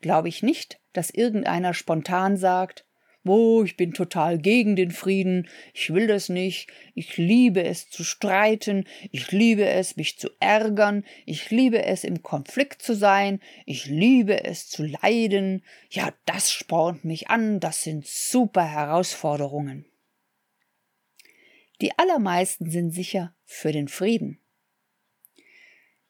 Glaube 0.01 0.29
ich 0.29 0.45
nicht, 0.45 0.79
dass 0.93 1.11
irgendeiner 1.11 1.75
spontan 1.75 2.37
sagt, 2.37 2.85
wo, 3.25 3.59
oh, 3.59 3.65
ich 3.65 3.77
bin 3.77 3.95
total 3.95 4.39
gegen 4.39 4.77
den 4.77 4.93
Frieden, 4.93 5.49
ich 5.75 5.93
will 5.93 6.07
das 6.07 6.29
nicht, 6.29 6.69
ich 6.95 7.17
liebe 7.17 7.65
es 7.65 7.91
zu 7.91 8.05
streiten, 8.05 8.85
ich 9.11 9.33
liebe 9.33 9.67
es, 9.67 9.97
mich 9.97 10.21
zu 10.21 10.29
ärgern, 10.39 11.05
ich 11.25 11.51
liebe 11.51 11.83
es, 11.83 12.05
im 12.05 12.23
Konflikt 12.23 12.81
zu 12.81 12.95
sein, 12.95 13.41
ich 13.65 13.87
liebe 13.87 14.45
es 14.45 14.69
zu 14.69 14.85
leiden, 14.85 15.65
ja, 15.91 16.13
das 16.27 16.53
spornt 16.53 17.05
mich 17.05 17.29
an, 17.29 17.59
das 17.59 17.83
sind 17.83 18.07
super 18.07 18.63
Herausforderungen. 18.65 19.85
Die 21.81 21.99
allermeisten 21.99 22.71
sind 22.71 22.91
sicher 22.91 23.35
für 23.45 23.73
den 23.73 23.89
Frieden. 23.89 24.41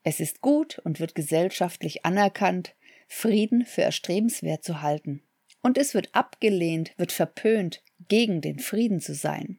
Es 0.02 0.20
ist 0.20 0.40
gut 0.40 0.78
und 0.80 1.00
wird 1.00 1.14
gesellschaftlich 1.14 2.04
anerkannt, 2.04 2.76
Frieden 3.08 3.64
für 3.64 3.82
erstrebenswert 3.82 4.64
zu 4.64 4.82
halten 4.82 5.22
und 5.66 5.78
es 5.78 5.94
wird 5.94 6.14
abgelehnt, 6.14 6.92
wird 6.96 7.10
verpönt, 7.10 7.82
gegen 8.08 8.40
den 8.40 8.60
Frieden 8.60 9.00
zu 9.00 9.14
sein. 9.14 9.58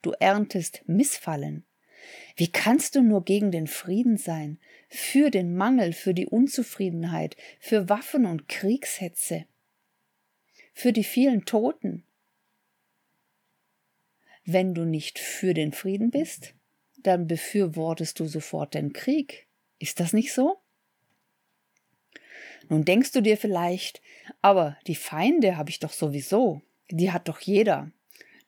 Du 0.00 0.12
erntest 0.12 0.82
Missfallen. 0.86 1.66
Wie 2.36 2.50
kannst 2.50 2.94
du 2.94 3.02
nur 3.02 3.22
gegen 3.22 3.50
den 3.50 3.66
Frieden 3.66 4.16
sein, 4.16 4.58
für 4.88 5.30
den 5.30 5.54
Mangel, 5.54 5.92
für 5.92 6.14
die 6.14 6.26
Unzufriedenheit, 6.26 7.36
für 7.58 7.90
Waffen 7.90 8.24
und 8.24 8.48
Kriegshetze, 8.48 9.44
für 10.72 10.94
die 10.94 11.04
vielen 11.04 11.44
Toten? 11.44 12.04
Wenn 14.44 14.74
du 14.74 14.84
nicht 14.84 15.18
für 15.18 15.54
den 15.54 15.72
Frieden 15.72 16.10
bist, 16.10 16.54
dann 16.98 17.26
befürwortest 17.26 18.18
du 18.20 18.26
sofort 18.26 18.74
den 18.74 18.92
Krieg. 18.92 19.46
Ist 19.78 20.00
das 20.00 20.12
nicht 20.12 20.32
so? 20.32 20.58
Nun 22.68 22.84
denkst 22.84 23.12
du 23.12 23.20
dir 23.20 23.36
vielleicht, 23.36 24.00
aber 24.42 24.76
die 24.86 24.94
Feinde 24.94 25.56
habe 25.56 25.70
ich 25.70 25.80
doch 25.80 25.92
sowieso, 25.92 26.62
die 26.90 27.10
hat 27.10 27.28
doch 27.28 27.40
jeder. 27.40 27.90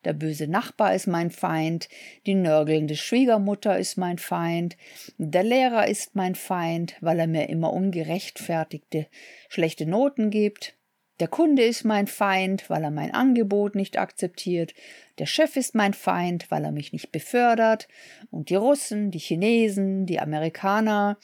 Der 0.05 0.13
böse 0.13 0.49
Nachbar 0.49 0.95
ist 0.95 1.07
mein 1.07 1.31
Feind, 1.31 1.89
die 2.27 2.35
nörgelnde 2.35 2.97
Schwiegermutter 2.97 3.79
ist 3.79 3.97
mein 3.97 4.19
Feind, 4.19 4.77
der 5.17 5.45
Lehrer 5.45 5.87
ist 5.87 6.17
mein 6.17 6.35
Feind, 6.35 6.97
weil 7.01 7.21
er 7.21 7.29
mir 7.29 7.49
immer 7.49 7.73
ungerechtfertigte 7.73 9.07
schlechte 9.49 9.87
Noten 9.87 10.31
gibt, 10.31 10.75
der 11.23 11.29
Kunde 11.29 11.63
ist 11.63 11.85
mein 11.85 12.09
Feind, 12.09 12.69
weil 12.69 12.83
er 12.83 12.91
mein 12.91 13.13
Angebot 13.13 13.77
nicht 13.77 13.97
akzeptiert, 13.97 14.75
der 15.21 15.27
Chef 15.27 15.55
ist 15.55 15.73
mein 15.73 15.95
Feind, 15.95 16.51
weil 16.51 16.65
er 16.65 16.73
mich 16.73 16.93
nicht 16.93 17.13
befördert, 17.13 17.87
und 18.33 18.51
die 18.51 18.57
Russen, 18.57 19.13
die 19.13 19.21
Chinesen, 19.21 20.05
die 20.05 20.19
Amerikaner, 20.19 21.17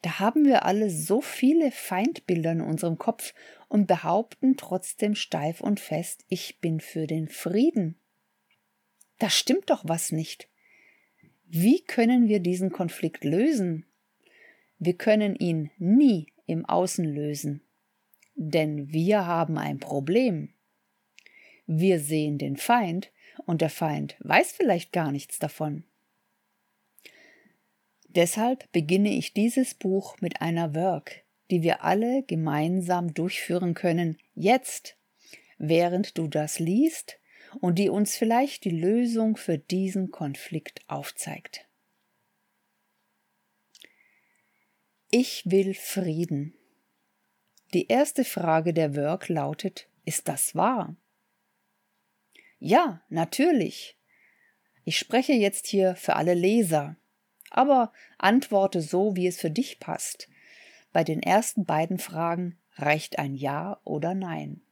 da 0.00 0.20
haben 0.20 0.46
wir 0.46 0.64
alle 0.64 0.88
so 0.88 1.20
viele 1.20 1.70
Feindbilder 1.70 2.52
in 2.52 2.62
unserem 2.62 2.96
Kopf 2.96 3.34
und 3.68 3.86
behaupten 3.86 4.56
trotzdem 4.56 5.14
steif 5.14 5.60
und 5.60 5.80
fest, 5.80 6.24
ich 6.30 6.58
bin 6.60 6.80
für 6.80 7.06
den 7.06 7.28
Frieden. 7.28 7.96
Da 9.18 9.28
stimmt 9.28 9.68
doch 9.68 9.82
was 9.84 10.12
nicht. 10.12 10.48
Wie 11.46 11.82
können 11.82 12.26
wir 12.26 12.40
diesen 12.40 12.72
Konflikt 12.72 13.24
lösen? 13.24 13.84
Wir 14.78 14.94
können 14.94 15.36
ihn 15.36 15.70
nie 15.76 16.32
im 16.46 16.64
Außen 16.64 17.04
lösen, 17.04 17.60
denn 18.42 18.90
wir 18.90 19.26
haben 19.26 19.58
ein 19.58 19.80
Problem. 19.80 20.54
Wir 21.66 22.00
sehen 22.00 22.38
den 22.38 22.56
Feind 22.56 23.12
und 23.44 23.60
der 23.60 23.68
Feind 23.68 24.16
weiß 24.20 24.52
vielleicht 24.52 24.92
gar 24.92 25.12
nichts 25.12 25.38
davon. 25.38 25.84
Deshalb 28.08 28.72
beginne 28.72 29.10
ich 29.10 29.34
dieses 29.34 29.74
Buch 29.74 30.16
mit 30.20 30.40
einer 30.40 30.74
Work, 30.74 31.22
die 31.50 31.62
wir 31.62 31.84
alle 31.84 32.22
gemeinsam 32.22 33.12
durchführen 33.12 33.74
können, 33.74 34.16
jetzt, 34.34 34.96
während 35.58 36.16
du 36.16 36.26
das 36.26 36.58
liest 36.58 37.18
und 37.60 37.78
die 37.78 37.90
uns 37.90 38.16
vielleicht 38.16 38.64
die 38.64 38.70
Lösung 38.70 39.36
für 39.36 39.58
diesen 39.58 40.10
Konflikt 40.10 40.80
aufzeigt. 40.88 41.66
Ich 45.10 45.42
will 45.44 45.74
Frieden. 45.74 46.54
Die 47.72 47.86
erste 47.88 48.24
Frage 48.24 48.72
der 48.74 48.96
Work 48.96 49.28
lautet, 49.28 49.88
ist 50.04 50.28
das 50.28 50.54
wahr? 50.54 50.96
Ja, 52.58 53.02
natürlich. 53.08 53.96
Ich 54.84 54.98
spreche 54.98 55.32
jetzt 55.32 55.66
hier 55.66 55.94
für 55.94 56.16
alle 56.16 56.34
Leser 56.34 56.96
aber 57.50 57.92
antworte 58.16 58.80
so, 58.80 59.16
wie 59.16 59.26
es 59.26 59.38
für 59.40 59.50
dich 59.50 59.80
passt. 59.80 60.28
Bei 60.92 61.04
den 61.04 61.22
ersten 61.22 61.66
beiden 61.66 61.98
Fragen 61.98 62.58
reicht 62.76 63.18
ein 63.18 63.34
Ja 63.34 63.80
oder 63.84 64.14
Nein. 64.14 64.62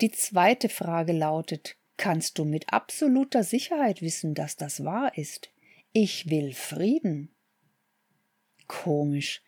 Die 0.00 0.10
zweite 0.10 0.70
Frage 0.70 1.12
lautet, 1.12 1.76
kannst 1.98 2.38
du 2.38 2.46
mit 2.46 2.72
absoluter 2.72 3.44
Sicherheit 3.44 4.00
wissen, 4.00 4.34
dass 4.34 4.56
das 4.56 4.82
wahr 4.82 5.16
ist? 5.16 5.50
Ich 5.92 6.30
will 6.30 6.54
Frieden. 6.54 7.30
Komisch. 8.66 9.42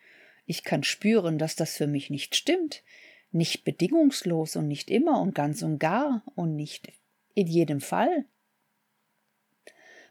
Ich 0.45 0.63
kann 0.63 0.83
spüren, 0.83 1.37
dass 1.37 1.55
das 1.55 1.77
für 1.77 1.87
mich 1.87 2.09
nicht 2.09 2.35
stimmt. 2.35 2.83
Nicht 3.31 3.63
bedingungslos 3.63 4.55
und 4.55 4.67
nicht 4.67 4.91
immer 4.91 5.19
und 5.21 5.33
ganz 5.33 5.63
und 5.63 5.79
gar 5.79 6.23
und 6.35 6.55
nicht 6.55 6.91
in 7.33 7.47
jedem 7.47 7.81
Fall. 7.81 8.25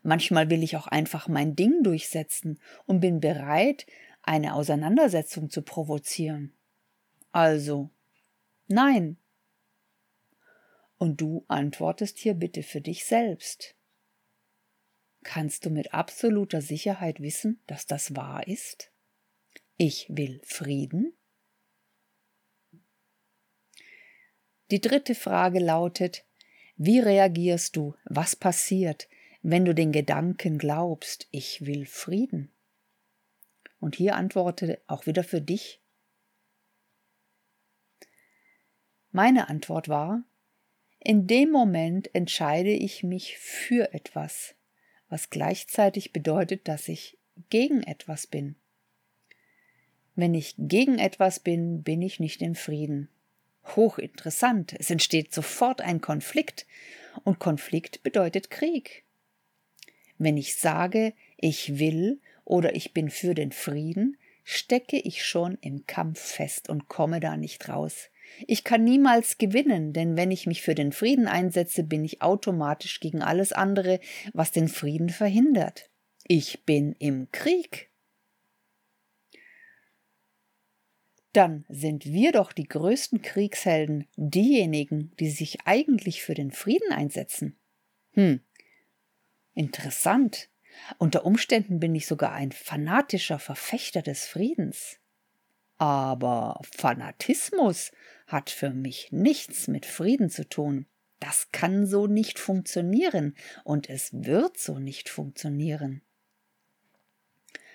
Manchmal 0.02 0.50
will 0.50 0.62
ich 0.62 0.76
auch 0.76 0.88
einfach 0.88 1.28
mein 1.28 1.54
Ding 1.54 1.82
durchsetzen 1.84 2.58
und 2.86 3.00
bin 3.00 3.20
bereit, 3.20 3.86
eine 4.22 4.54
Auseinandersetzung 4.54 5.50
zu 5.50 5.62
provozieren. 5.62 6.52
Also, 7.30 7.90
nein. 8.66 9.16
Und 10.98 11.20
du 11.20 11.44
antwortest 11.48 12.18
hier 12.18 12.34
bitte 12.34 12.62
für 12.62 12.80
dich 12.80 13.04
selbst. 13.04 13.74
Kannst 15.24 15.64
du 15.64 15.70
mit 15.70 15.94
absoluter 15.94 16.60
Sicherheit 16.60 17.20
wissen, 17.20 17.60
dass 17.66 17.86
das 17.86 18.16
wahr 18.16 18.46
ist? 18.46 18.91
Ich 19.84 20.06
will 20.10 20.40
Frieden? 20.44 21.12
Die 24.70 24.80
dritte 24.80 25.16
Frage 25.16 25.58
lautet, 25.58 26.24
wie 26.76 27.00
reagierst 27.00 27.74
du, 27.74 27.96
was 28.04 28.36
passiert, 28.36 29.08
wenn 29.42 29.64
du 29.64 29.74
den 29.74 29.90
Gedanken 29.90 30.58
glaubst, 30.58 31.26
ich 31.32 31.66
will 31.66 31.84
Frieden? 31.86 32.52
Und 33.80 33.96
hier 33.96 34.14
antworte 34.14 34.80
auch 34.86 35.06
wieder 35.06 35.24
für 35.24 35.40
dich. 35.40 35.80
Meine 39.10 39.48
Antwort 39.48 39.88
war, 39.88 40.22
in 41.00 41.26
dem 41.26 41.50
Moment 41.50 42.14
entscheide 42.14 42.70
ich 42.70 43.02
mich 43.02 43.36
für 43.36 43.92
etwas, 43.92 44.54
was 45.08 45.28
gleichzeitig 45.28 46.12
bedeutet, 46.12 46.68
dass 46.68 46.86
ich 46.86 47.18
gegen 47.50 47.82
etwas 47.82 48.28
bin. 48.28 48.54
Wenn 50.14 50.34
ich 50.34 50.54
gegen 50.58 50.98
etwas 50.98 51.40
bin, 51.40 51.82
bin 51.82 52.02
ich 52.02 52.20
nicht 52.20 52.42
im 52.42 52.54
Frieden. 52.54 53.08
Hochinteressant, 53.76 54.74
es 54.78 54.90
entsteht 54.90 55.32
sofort 55.32 55.80
ein 55.80 56.00
Konflikt, 56.00 56.66
und 57.24 57.38
Konflikt 57.38 58.02
bedeutet 58.02 58.50
Krieg. 58.50 59.04
Wenn 60.18 60.36
ich 60.36 60.54
sage, 60.56 61.12
ich 61.36 61.78
will 61.78 62.20
oder 62.44 62.74
ich 62.74 62.92
bin 62.92 63.10
für 63.10 63.34
den 63.34 63.52
Frieden, 63.52 64.16
stecke 64.44 64.98
ich 64.98 65.24
schon 65.24 65.58
im 65.60 65.86
Kampf 65.86 66.20
fest 66.20 66.68
und 66.68 66.88
komme 66.88 67.20
da 67.20 67.36
nicht 67.36 67.68
raus. 67.68 68.08
Ich 68.46 68.64
kann 68.64 68.82
niemals 68.82 69.38
gewinnen, 69.38 69.92
denn 69.92 70.16
wenn 70.16 70.30
ich 70.30 70.46
mich 70.46 70.62
für 70.62 70.74
den 70.74 70.92
Frieden 70.92 71.28
einsetze, 71.28 71.84
bin 71.84 72.04
ich 72.04 72.22
automatisch 72.22 73.00
gegen 73.00 73.22
alles 73.22 73.52
andere, 73.52 74.00
was 74.32 74.52
den 74.52 74.68
Frieden 74.68 75.10
verhindert. 75.10 75.90
Ich 76.26 76.64
bin 76.64 76.94
im 76.98 77.30
Krieg. 77.30 77.90
Dann 81.32 81.64
sind 81.68 82.04
wir 82.04 82.32
doch 82.32 82.52
die 82.52 82.68
größten 82.68 83.22
Kriegshelden, 83.22 84.06
diejenigen, 84.16 85.12
die 85.18 85.30
sich 85.30 85.58
eigentlich 85.64 86.22
für 86.22 86.34
den 86.34 86.50
Frieden 86.50 86.92
einsetzen. 86.92 87.58
Hm, 88.12 88.40
interessant. 89.54 90.50
Unter 90.98 91.24
Umständen 91.24 91.80
bin 91.80 91.94
ich 91.94 92.06
sogar 92.06 92.32
ein 92.32 92.52
fanatischer 92.52 93.38
Verfechter 93.38 94.02
des 94.02 94.26
Friedens. 94.26 94.98
Aber 95.78 96.60
Fanatismus 96.76 97.92
hat 98.26 98.50
für 98.50 98.70
mich 98.70 99.10
nichts 99.10 99.68
mit 99.68 99.86
Frieden 99.86 100.30
zu 100.30 100.48
tun. 100.48 100.86
Das 101.18 101.50
kann 101.52 101.86
so 101.86 102.06
nicht 102.06 102.38
funktionieren 102.38 103.36
und 103.64 103.88
es 103.88 104.12
wird 104.12 104.58
so 104.58 104.78
nicht 104.78 105.08
funktionieren. 105.08 106.02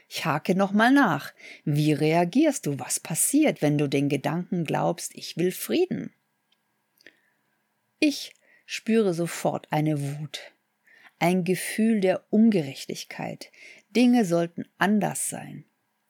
Ich 0.10 0.26
hake 0.26 0.56
nochmal 0.56 0.92
nach. 0.92 1.34
Wie 1.66 1.94
reagierst 1.94 2.66
du? 2.66 2.80
Was 2.80 3.00
passiert, 3.00 3.62
wenn 3.62 3.78
du 3.78 3.90
den 3.90 4.10
Gedanken 4.10 4.64
glaubst, 4.64 5.16
ich 5.16 5.38
will 5.38 5.52
Frieden? 5.52 6.14
Ich 8.00 8.34
spüre 8.66 9.14
sofort 9.14 9.68
eine 9.72 10.00
Wut, 10.00 10.54
ein 11.20 11.44
Gefühl 11.44 12.00
der 12.00 12.24
Ungerechtigkeit. 12.30 13.52
Dinge 13.90 14.24
sollten 14.24 14.66
anders 14.78 15.30
sein. 15.30 15.66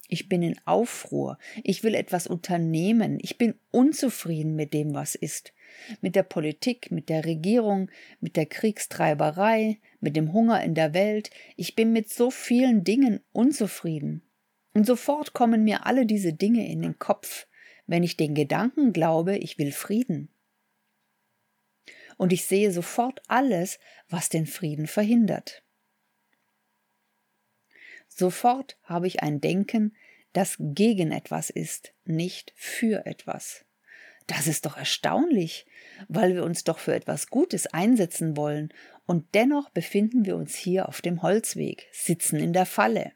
Ich 0.07 0.29
bin 0.29 0.41
in 0.41 0.59
Aufruhr. 0.65 1.37
Ich 1.63 1.83
will 1.83 1.95
etwas 1.95 2.27
unternehmen. 2.27 3.19
Ich 3.21 3.37
bin 3.37 3.55
unzufrieden 3.71 4.55
mit 4.55 4.73
dem, 4.73 4.93
was 4.93 5.15
ist. 5.15 5.53
Mit 6.01 6.15
der 6.15 6.23
Politik, 6.23 6.91
mit 6.91 7.09
der 7.09 7.25
Regierung, 7.25 7.89
mit 8.19 8.35
der 8.35 8.45
Kriegstreiberei, 8.45 9.79
mit 9.99 10.15
dem 10.15 10.33
Hunger 10.33 10.63
in 10.63 10.75
der 10.75 10.93
Welt. 10.93 11.29
Ich 11.55 11.75
bin 11.75 11.91
mit 11.93 12.09
so 12.09 12.31
vielen 12.31 12.83
Dingen 12.83 13.19
unzufrieden. 13.31 14.23
Und 14.73 14.85
sofort 14.85 15.33
kommen 15.33 15.63
mir 15.63 15.85
alle 15.85 16.05
diese 16.05 16.33
Dinge 16.33 16.69
in 16.69 16.81
den 16.81 16.99
Kopf, 16.99 17.47
wenn 17.87 18.03
ich 18.03 18.17
den 18.17 18.35
Gedanken 18.35 18.93
glaube, 18.93 19.37
ich 19.37 19.57
will 19.57 19.71
Frieden. 19.71 20.29
Und 22.17 22.33
ich 22.33 22.45
sehe 22.45 22.71
sofort 22.71 23.21
alles, 23.27 23.79
was 24.09 24.29
den 24.29 24.45
Frieden 24.45 24.87
verhindert. 24.87 25.63
Sofort 28.07 28.77
habe 28.83 29.07
ich 29.07 29.21
ein 29.21 29.41
Denken, 29.41 29.95
das 30.33 30.57
gegen 30.59 31.11
etwas 31.11 31.49
ist, 31.49 31.93
nicht 32.05 32.53
für 32.55 33.05
etwas. 33.05 33.66
Das 34.27 34.45
ist 34.47 34.65
doch 34.65 34.77
erstaunlich, 34.77 35.65
weil 36.09 36.35
wir 36.35 36.43
uns 36.43 36.63
doch 36.63 36.79
für 36.79 36.93
etwas 36.93 37.27
Gutes 37.27 37.67
einsetzen 37.67 38.37
wollen, 38.37 38.73
und 39.05 39.33
dennoch 39.35 39.69
befinden 39.69 40.25
wir 40.25 40.35
uns 40.35 40.53
hier 40.53 40.89
auf 40.89 41.01
dem 41.01 41.21
Holzweg, 41.21 41.87
sitzen 41.93 42.39
in 42.39 42.51
der 42.51 42.65
Falle. 42.65 43.13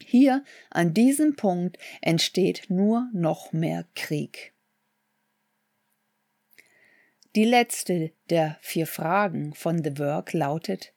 Hier, 0.00 0.44
an 0.70 0.94
diesem 0.94 1.36
Punkt, 1.36 1.76
entsteht 2.00 2.70
nur 2.70 3.10
noch 3.12 3.52
mehr 3.52 3.84
Krieg. 3.94 4.54
Die 7.36 7.44
letzte 7.44 8.12
der 8.30 8.56
vier 8.62 8.86
Fragen 8.86 9.52
von 9.52 9.84
The 9.84 9.98
Work 9.98 10.32
lautet 10.32 10.94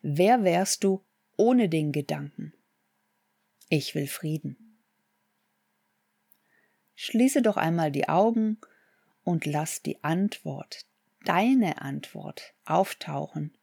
Wer 0.00 0.42
wärst 0.42 0.84
du 0.84 1.04
ohne 1.36 1.68
den 1.68 1.92
Gedanken. 1.92 2.54
Ich 3.68 3.94
will 3.94 4.06
Frieden. 4.06 4.63
Schließe 6.94 7.42
doch 7.42 7.56
einmal 7.56 7.90
die 7.90 8.08
Augen 8.08 8.58
und 9.24 9.46
lass 9.46 9.82
die 9.82 10.02
Antwort, 10.04 10.86
deine 11.24 11.82
Antwort, 11.82 12.54
auftauchen, 12.64 13.56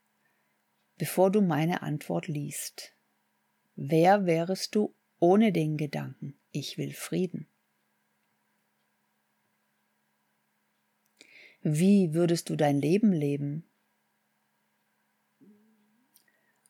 bevor 0.97 1.31
du 1.31 1.41
meine 1.41 1.81
Antwort 1.81 2.27
liest. 2.27 2.93
Wer 3.75 4.25
wärest 4.25 4.75
du 4.75 4.93
ohne 5.19 5.51
den 5.51 5.77
Gedanken, 5.77 6.37
ich 6.51 6.77
will 6.77 6.93
Frieden? 6.93 7.47
Wie 11.63 12.13
würdest 12.13 12.49
du 12.49 12.55
dein 12.55 12.81
Leben 12.81 13.13
leben? 13.13 13.63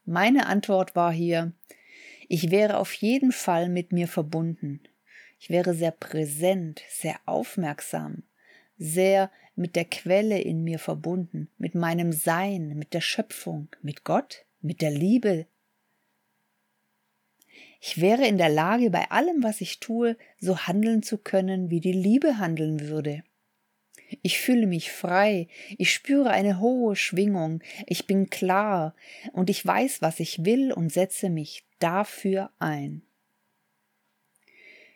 Meine 0.04 0.48
Antwort 0.48 0.96
war 0.96 1.14
hier, 1.14 1.54
ich 2.28 2.52
wäre 2.52 2.78
auf 2.78 2.94
jeden 2.94 3.32
Fall 3.32 3.70
mit 3.70 3.94
mir 3.94 4.08
verbunden. 4.10 4.82
Ich 5.44 5.50
wäre 5.50 5.74
sehr 5.74 5.90
präsent, 5.90 6.84
sehr 6.88 7.20
aufmerksam, 7.26 8.22
sehr 8.78 9.32
mit 9.56 9.76
der 9.76 9.86
Quelle 9.86 10.40
in 10.40 10.64
mir 10.64 10.78
verbunden, 10.78 11.50
mit 11.58 11.74
meinem 11.74 12.12
Sein, 12.12 12.78
mit 12.78 12.94
der 12.94 13.02
Schöpfung, 13.02 13.68
mit 13.82 14.04
Gott, 14.04 14.46
mit 14.62 14.84
der 14.84 14.92
Liebe. 14.92 15.48
Ich 17.80 18.00
wäre 18.00 18.28
in 18.28 18.38
der 18.38 18.50
Lage, 18.50 18.92
bei 18.92 19.10
allem, 19.10 19.42
was 19.42 19.62
ich 19.62 19.80
tue, 19.80 20.16
so 20.40 20.60
handeln 20.60 21.02
zu 21.02 21.18
können, 21.18 21.72
wie 21.72 21.80
die 21.80 21.92
Liebe 21.92 22.38
handeln 22.38 22.82
würde. 22.82 23.24
Ich 24.22 24.40
fühle 24.40 24.68
mich 24.68 24.92
frei, 24.92 25.48
ich 25.80 25.92
spüre 25.92 26.30
eine 26.30 26.60
hohe 26.60 26.96
Schwingung, 26.96 27.64
ich 27.88 28.06
bin 28.06 28.30
klar 28.30 28.94
und 29.34 29.50
ich 29.50 29.66
weiß, 29.66 30.04
was 30.04 30.20
ich 30.20 30.46
will 30.46 30.72
und 30.72 30.92
setze 30.92 31.32
mich 31.32 31.66
dafür 31.80 32.52
ein. 32.60 33.02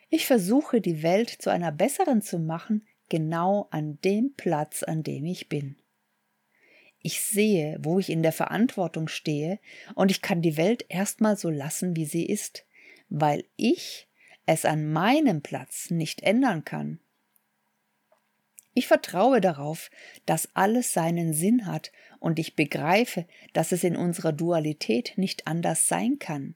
Ich 0.08 0.26
versuche 0.26 0.80
die 0.80 1.02
Welt 1.02 1.30
zu 1.30 1.50
einer 1.50 1.72
besseren 1.72 2.22
zu 2.22 2.38
machen, 2.38 2.86
genau 3.08 3.68
an 3.70 3.98
dem 4.04 4.34
Platz, 4.36 4.82
an 4.82 5.02
dem 5.02 5.24
ich 5.24 5.48
bin. 5.48 5.76
Ich 7.00 7.20
sehe, 7.20 7.78
wo 7.82 7.98
ich 7.98 8.10
in 8.10 8.22
der 8.22 8.32
Verantwortung 8.32 9.08
stehe, 9.08 9.58
und 9.94 10.10
ich 10.10 10.22
kann 10.22 10.42
die 10.42 10.56
Welt 10.56 10.84
erstmal 10.88 11.36
so 11.36 11.50
lassen, 11.50 11.94
wie 11.96 12.04
sie 12.04 12.26
ist, 12.26 12.64
weil 13.08 13.44
ich 13.56 14.08
es 14.44 14.64
an 14.64 14.92
meinem 14.92 15.42
Platz 15.42 15.90
nicht 15.90 16.22
ändern 16.22 16.64
kann. 16.64 17.00
Ich 18.74 18.86
vertraue 18.86 19.40
darauf, 19.40 19.90
dass 20.26 20.50
alles 20.54 20.92
seinen 20.92 21.32
Sinn 21.32 21.66
hat 21.66 21.92
und 22.20 22.38
ich 22.38 22.56
begreife, 22.56 23.26
dass 23.52 23.72
es 23.72 23.82
in 23.84 23.96
unserer 23.96 24.32
Dualität 24.32 25.14
nicht 25.16 25.46
anders 25.46 25.88
sein 25.88 26.18
kann. 26.18 26.54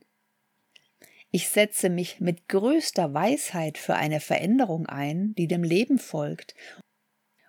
Ich 1.32 1.48
setze 1.48 1.90
mich 1.90 2.20
mit 2.20 2.48
größter 2.48 3.14
Weisheit 3.14 3.78
für 3.78 3.94
eine 3.94 4.20
Veränderung 4.20 4.86
ein, 4.86 5.34
die 5.34 5.46
dem 5.46 5.62
Leben 5.62 5.98
folgt, 5.98 6.54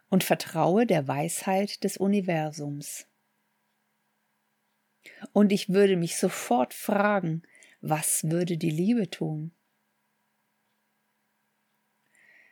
und 0.10 0.24
vertraue 0.24 0.86
der 0.86 1.08
Weisheit 1.08 1.84
des 1.84 1.98
Universums. 1.98 3.08
Und 5.34 5.52
ich 5.52 5.70
würde 5.70 5.96
mich 5.98 6.18
sofort 6.18 6.74
fragen, 6.74 7.44
was 7.80 8.30
würde 8.30 8.58
die 8.58 8.70
Liebe 8.70 9.10
tun? 9.10 9.52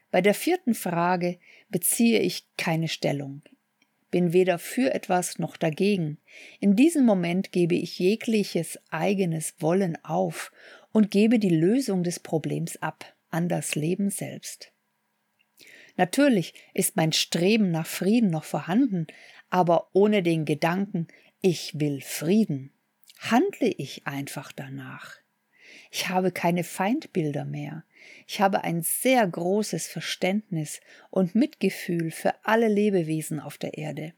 Bei 0.10 0.22
der 0.22 0.34
vierten 0.34 0.74
Frage 0.74 1.39
beziehe 1.70 2.20
ich 2.22 2.48
keine 2.58 2.88
Stellung, 2.88 3.44
bin 4.10 4.34
weder 4.34 4.58
für 4.58 4.92
etwas 4.94 5.38
noch 5.38 5.56
dagegen. 5.56 6.18
In 6.60 6.76
diesem 6.76 7.06
Moment 7.06 7.52
gebe 7.52 7.76
ich 7.76 8.00
jegliches 8.00 8.80
eigenes 8.89 9.54
Wollen 9.60 10.04
auf 10.04 10.52
und 11.00 11.12
gebe 11.12 11.40
die 11.40 11.48
Lösung 11.48 12.04
des 12.04 12.20
Problems 12.20 12.76
ab 12.82 13.16
an 13.30 13.48
das 13.48 13.76
Leben 13.76 14.10
selbst. 14.10 14.74
Natürlich 15.96 16.54
ist 16.74 16.98
mein 16.98 17.14
Streben 17.14 17.72
nach 17.72 17.88
Frieden 17.88 18.30
noch 18.30 18.44
vorhanden, 18.44 19.08
aber 19.50 19.92
ohne 19.94 20.24
den 20.24 20.44
Gedanken, 20.44 21.08
ich 21.40 21.80
will 21.80 22.02
Frieden, 22.02 22.74
handle 23.18 23.70
ich 23.70 24.08
einfach 24.08 24.52
danach. 24.52 25.16
Ich 25.90 26.10
habe 26.10 26.34
keine 26.34 26.66
Feindbilder 26.66 27.46
mehr. 27.46 27.86
Ich 28.28 28.42
habe 28.42 28.66
ein 28.66 28.82
sehr 28.82 29.26
großes 29.26 29.88
Verständnis 29.88 30.82
und 31.12 31.34
Mitgefühl 31.34 32.12
für 32.12 32.34
alle 32.44 32.68
Lebewesen 32.68 33.40
auf 33.40 33.58
der 33.58 33.78
Erde, 33.78 34.14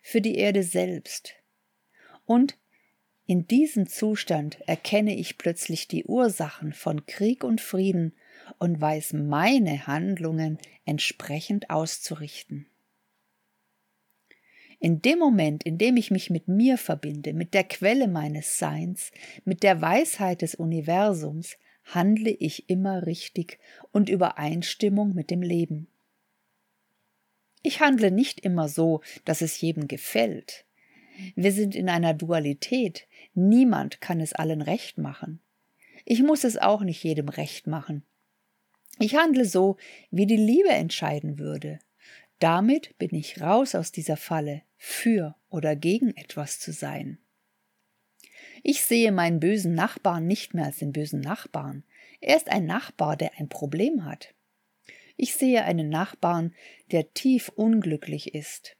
für 0.00 0.20
die 0.20 0.36
Erde 0.36 0.62
selbst. 0.62 1.34
Und 2.24 2.56
in 3.28 3.46
diesem 3.46 3.86
Zustand 3.86 4.58
erkenne 4.66 5.14
ich 5.14 5.36
plötzlich 5.36 5.86
die 5.86 6.06
Ursachen 6.06 6.72
von 6.72 7.04
Krieg 7.04 7.44
und 7.44 7.60
Frieden 7.60 8.14
und 8.58 8.80
weiß 8.80 9.12
meine 9.12 9.86
Handlungen 9.86 10.56
entsprechend 10.86 11.68
auszurichten. 11.68 12.66
In 14.80 15.02
dem 15.02 15.18
Moment, 15.18 15.62
in 15.62 15.76
dem 15.76 15.98
ich 15.98 16.10
mich 16.10 16.30
mit 16.30 16.48
mir 16.48 16.78
verbinde, 16.78 17.34
mit 17.34 17.52
der 17.52 17.64
Quelle 17.64 18.08
meines 18.08 18.58
Seins, 18.58 19.12
mit 19.44 19.62
der 19.62 19.82
Weisheit 19.82 20.40
des 20.40 20.54
Universums, 20.54 21.58
handle 21.84 22.30
ich 22.30 22.70
immer 22.70 23.04
richtig 23.04 23.58
und 23.92 24.08
Übereinstimmung 24.08 25.14
mit 25.14 25.30
dem 25.30 25.42
Leben. 25.42 25.88
Ich 27.62 27.80
handle 27.80 28.10
nicht 28.10 28.40
immer 28.40 28.70
so, 28.70 29.02
dass 29.26 29.42
es 29.42 29.60
jedem 29.60 29.86
gefällt. 29.86 30.64
Wir 31.34 31.52
sind 31.52 31.74
in 31.74 31.88
einer 31.88 32.14
Dualität. 32.14 33.07
Niemand 33.38 34.00
kann 34.00 34.20
es 34.20 34.32
allen 34.32 34.62
recht 34.62 34.98
machen. 34.98 35.38
Ich 36.04 36.24
muss 36.24 36.42
es 36.42 36.58
auch 36.58 36.82
nicht 36.82 37.04
jedem 37.04 37.28
recht 37.28 37.68
machen. 37.68 38.02
Ich 38.98 39.14
handle 39.14 39.44
so, 39.44 39.76
wie 40.10 40.26
die 40.26 40.36
Liebe 40.36 40.70
entscheiden 40.70 41.38
würde. 41.38 41.78
Damit 42.40 42.98
bin 42.98 43.14
ich 43.14 43.40
raus 43.40 43.76
aus 43.76 43.92
dieser 43.92 44.16
Falle, 44.16 44.62
für 44.76 45.36
oder 45.50 45.76
gegen 45.76 46.16
etwas 46.16 46.58
zu 46.58 46.72
sein. 46.72 47.18
Ich 48.64 48.82
sehe 48.82 49.12
meinen 49.12 49.38
bösen 49.38 49.74
Nachbarn 49.74 50.26
nicht 50.26 50.52
mehr 50.52 50.64
als 50.64 50.78
den 50.78 50.90
bösen 50.90 51.20
Nachbarn. 51.20 51.84
Er 52.20 52.36
ist 52.36 52.48
ein 52.48 52.66
Nachbar, 52.66 53.16
der 53.16 53.38
ein 53.38 53.48
Problem 53.48 54.04
hat. 54.04 54.34
Ich 55.16 55.34
sehe 55.34 55.62
einen 55.62 55.90
Nachbarn, 55.90 56.56
der 56.90 57.14
tief 57.14 57.50
unglücklich 57.50 58.34
ist. 58.34 58.77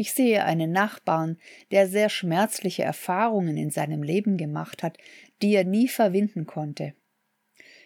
Ich 0.00 0.12
sehe 0.12 0.44
einen 0.44 0.70
Nachbarn, 0.70 1.38
der 1.72 1.88
sehr 1.88 2.08
schmerzliche 2.08 2.84
Erfahrungen 2.84 3.56
in 3.56 3.72
seinem 3.72 4.04
Leben 4.04 4.36
gemacht 4.36 4.84
hat, 4.84 4.96
die 5.42 5.52
er 5.52 5.64
nie 5.64 5.88
verwinden 5.88 6.46
konnte. 6.46 6.94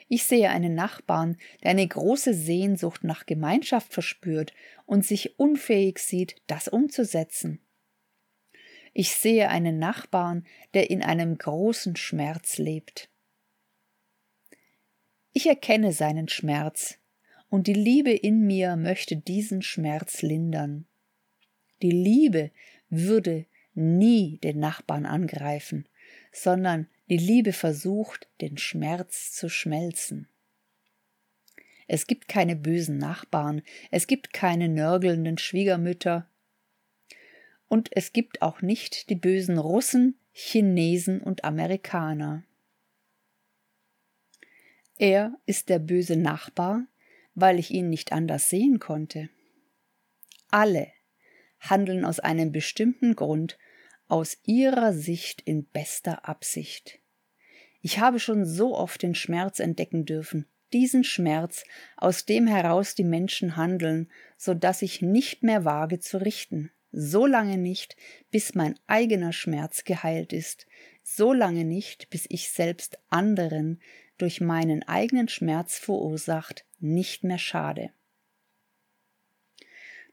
Ich 0.09 0.25
sehe 0.25 0.51
einen 0.51 0.75
Nachbarn, 0.75 1.39
der 1.63 1.71
eine 1.71 1.89
große 1.89 2.35
Sehnsucht 2.35 3.03
nach 3.03 3.25
Gemeinschaft 3.25 3.95
verspürt 3.95 4.53
und 4.85 5.07
sich 5.07 5.39
unfähig 5.39 6.01
sieht, 6.01 6.37
das 6.49 6.69
umzusetzen. 6.69 7.65
Ich 8.93 9.13
sehe 9.13 9.49
einen 9.49 9.79
Nachbarn, 9.79 10.47
der 10.75 10.91
in 10.91 11.03
einem 11.03 11.39
großen 11.39 11.97
Schmerz 11.97 12.59
lebt. 12.59 13.09
Ich 15.33 15.47
erkenne 15.47 15.95
seinen 15.95 16.29
Schmerz, 16.29 16.99
und 17.49 17.69
die 17.69 17.73
Liebe 17.73 18.13
in 18.13 18.47
mir 18.47 18.77
möchte 18.77 19.17
diesen 19.17 19.63
Schmerz 19.63 20.21
lindern. 20.21 20.87
Die 21.83 21.91
Liebe 21.91 22.51
würde 22.89 23.47
nie 23.75 24.39
den 24.39 24.59
Nachbarn 24.59 25.07
angreifen, 25.07 25.87
sondern 26.33 26.89
die 27.09 27.19
Liebe 27.19 27.53
versucht, 27.53 28.29
den 28.41 28.57
Schmerz 28.57 29.33
zu 29.33 29.49
schmelzen. 29.49 30.29
Es 31.89 32.07
gibt 32.07 32.29
keine 32.29 32.57
bösen 32.57 32.97
Nachbarn, 32.97 33.63
es 33.91 34.07
gibt 34.07 34.33
keine 34.33 34.69
nörgelnden 34.69 35.37
Schwiegermütter, 35.37 36.29
und 37.73 37.89
es 37.93 38.13
gibt 38.13 38.43
auch 38.43 38.61
nicht 38.61 39.09
die 39.09 39.15
bösen 39.15 39.57
Russen, 39.57 40.19
Chinesen 40.33 41.23
und 41.23 41.43
Amerikaner. 41.43 42.45
Er 44.99 45.39
ist 45.47 45.71
der 45.71 45.79
böse 45.79 46.17
Nachbar, 46.17 46.87
weil 47.35 47.59
ich 47.59 47.71
ihn 47.71 47.89
nicht 47.89 48.13
anders 48.13 48.51
sehen 48.51 48.79
konnte. 48.79 49.31
Alle 50.51 50.93
handeln 51.71 52.05
aus 52.05 52.21
einem 52.21 52.53
bestimmten 52.53 53.15
Grund, 53.17 53.59
aus 54.09 54.39
ihrer 54.45 54.93
Sicht 54.93 55.41
in 55.43 55.65
bester 55.65 56.29
Absicht. 56.29 56.99
Ich 57.81 57.99
habe 57.99 58.21
schon 58.21 58.45
so 58.45 58.77
oft 58.77 59.03
den 59.03 59.15
Schmerz 59.15 59.59
entdecken 59.59 60.05
dürfen, 60.05 60.47
diesen 60.73 61.05
Schmerz, 61.05 61.65
aus 61.97 62.25
dem 62.25 62.47
heraus 62.47 62.95
die 62.95 63.05
Menschen 63.05 63.57
handeln, 63.57 64.11
so 64.37 64.55
dass 64.55 64.83
ich 64.83 65.03
nicht 65.03 65.43
mehr 65.43 65.65
wage 65.65 65.99
zu 65.99 66.19
richten, 66.19 66.71
so 66.93 67.27
lange 67.27 67.59
nicht, 67.59 67.97
bis 68.31 68.55
mein 68.55 68.79
eigener 68.87 69.33
Schmerz 69.33 69.85
geheilt 69.85 70.33
ist, 70.33 70.67
so 71.03 71.33
lange 71.33 71.65
nicht, 71.65 72.11
bis 72.11 72.27
ich 72.29 72.51
selbst 72.51 72.99
anderen 73.09 73.81
durch 74.19 74.41
meinen 74.41 74.83
eigenen 74.83 75.29
Schmerz 75.29 75.79
verursacht 75.79 76.65
nicht 76.79 77.25
mehr 77.25 77.39
schade. 77.39 77.91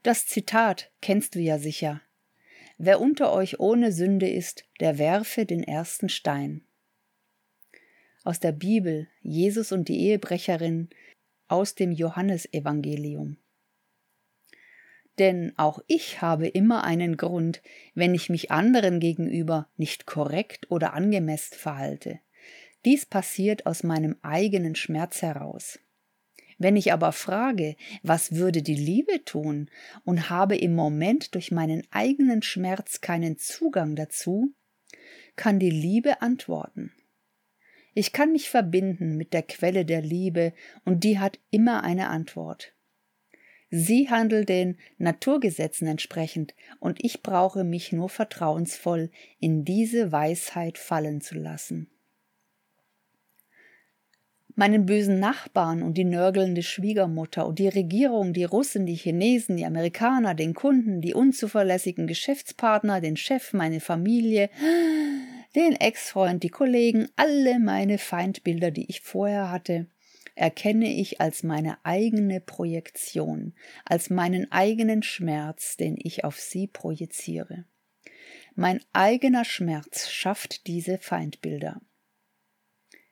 Das 0.04 0.26
Zitat 0.28 0.92
kennst 1.02 1.36
du 1.36 1.40
ja 1.40 1.60
sicher. 1.60 2.02
Wer 2.78 3.02
unter 3.02 3.34
euch 3.34 3.60
ohne 3.60 3.92
Sünde 3.92 4.30
ist, 4.30 4.64
der 4.80 4.98
werfe 4.98 5.46
den 5.46 5.64
ersten 5.64 6.08
Stein. 6.08 6.62
Aus 8.24 8.40
der 8.40 8.54
Bibel 8.54 9.08
Jesus 9.22 9.74
und 9.74 9.90
die 9.90 10.00
Ehebrecherin 10.00 10.90
aus 11.50 11.76
dem 11.76 11.92
Johannesevangelium. 11.92 13.38
Denn 15.18 15.52
auch 15.58 15.80
ich 15.88 16.22
habe 16.22 16.48
immer 16.48 16.86
einen 16.86 17.18
Grund, 17.18 17.62
wenn 17.94 18.16
ich 18.16 18.30
mich 18.30 18.52
anderen 18.52 19.02
gegenüber 19.02 19.68
nicht 19.76 20.06
korrekt 20.06 20.72
oder 20.72 20.94
angemessen 20.94 21.56
verhalte. 21.56 22.22
Dies 22.86 23.06
passiert 23.06 23.66
aus 23.66 23.84
meinem 23.84 24.16
eigenen 24.22 24.76
Schmerz 24.76 25.22
heraus. 25.22 25.80
Wenn 26.60 26.76
ich 26.76 26.92
aber 26.92 27.14
frage, 27.14 27.78
was 28.04 28.36
würde 28.36 28.62
die 28.62 28.76
Liebe 28.76 29.24
tun, 29.24 29.72
und 30.04 30.30
habe 30.30 30.58
im 30.58 30.76
Moment 30.76 31.34
durch 31.34 31.52
meinen 31.52 31.88
eigenen 31.90 32.42
Schmerz 32.42 33.00
keinen 33.00 33.38
Zugang 33.38 33.96
dazu, 33.96 34.54
kann 35.38 35.58
die 35.58 35.70
Liebe 35.70 36.22
antworten. 36.22 36.92
Ich 37.94 38.12
kann 38.12 38.34
mich 38.34 38.50
verbinden 38.50 39.16
mit 39.16 39.34
der 39.34 39.44
Quelle 39.44 39.86
der 39.86 40.02
Liebe, 40.02 40.54
und 40.84 41.06
die 41.06 41.18
hat 41.18 41.40
immer 41.50 41.84
eine 41.84 42.10
Antwort. 42.10 42.74
Sie 43.72 44.10
handelt 44.10 44.50
den 44.50 44.78
Naturgesetzen 44.98 45.88
entsprechend, 45.88 46.56
und 46.82 47.04
ich 47.04 47.24
brauche 47.24 47.64
mich 47.64 47.94
nur 47.94 48.10
vertrauensvoll 48.10 49.12
in 49.40 49.64
diese 49.64 50.12
Weisheit 50.12 50.78
fallen 50.78 51.22
zu 51.22 51.36
lassen 51.36 51.90
meinen 54.60 54.86
bösen 54.86 55.22
Nachbarn 55.22 55.82
und 55.82 55.94
die 55.94 56.04
nörgelnde 56.04 56.64
Schwiegermutter 56.64 57.48
und 57.48 57.60
die 57.60 57.70
Regierung, 57.70 58.34
die 58.34 58.44
Russen, 58.44 58.86
die 58.86 58.96
Chinesen, 58.96 59.56
die 59.56 59.66
Amerikaner, 59.66 60.36
den 60.36 60.54
Kunden, 60.54 61.00
die 61.00 61.14
unzuverlässigen 61.14 62.08
Geschäftspartner, 62.08 63.00
den 63.00 63.16
Chef, 63.16 63.54
meine 63.54 63.80
Familie, 63.80 64.50
den 65.56 65.78
Ex-Freund, 65.78 66.44
die 66.44 66.50
Kollegen, 66.50 67.08
alle 67.16 67.58
meine 67.58 67.98
Feindbilder, 67.98 68.70
die 68.70 68.90
ich 68.90 69.00
vorher 69.00 69.50
hatte, 69.50 69.88
erkenne 70.36 70.94
ich 70.94 71.22
als 71.22 71.42
meine 71.42 71.78
eigene 71.86 72.42
Projektion, 72.42 73.54
als 73.86 74.10
meinen 74.10 74.52
eigenen 74.52 75.04
Schmerz, 75.04 75.78
den 75.78 75.96
ich 75.98 76.26
auf 76.26 76.38
sie 76.38 76.68
projiziere. 76.68 77.64
Mein 78.56 78.82
eigener 78.92 79.46
Schmerz 79.46 80.10
schafft 80.10 80.68
diese 80.68 80.98
Feindbilder. 80.98 81.80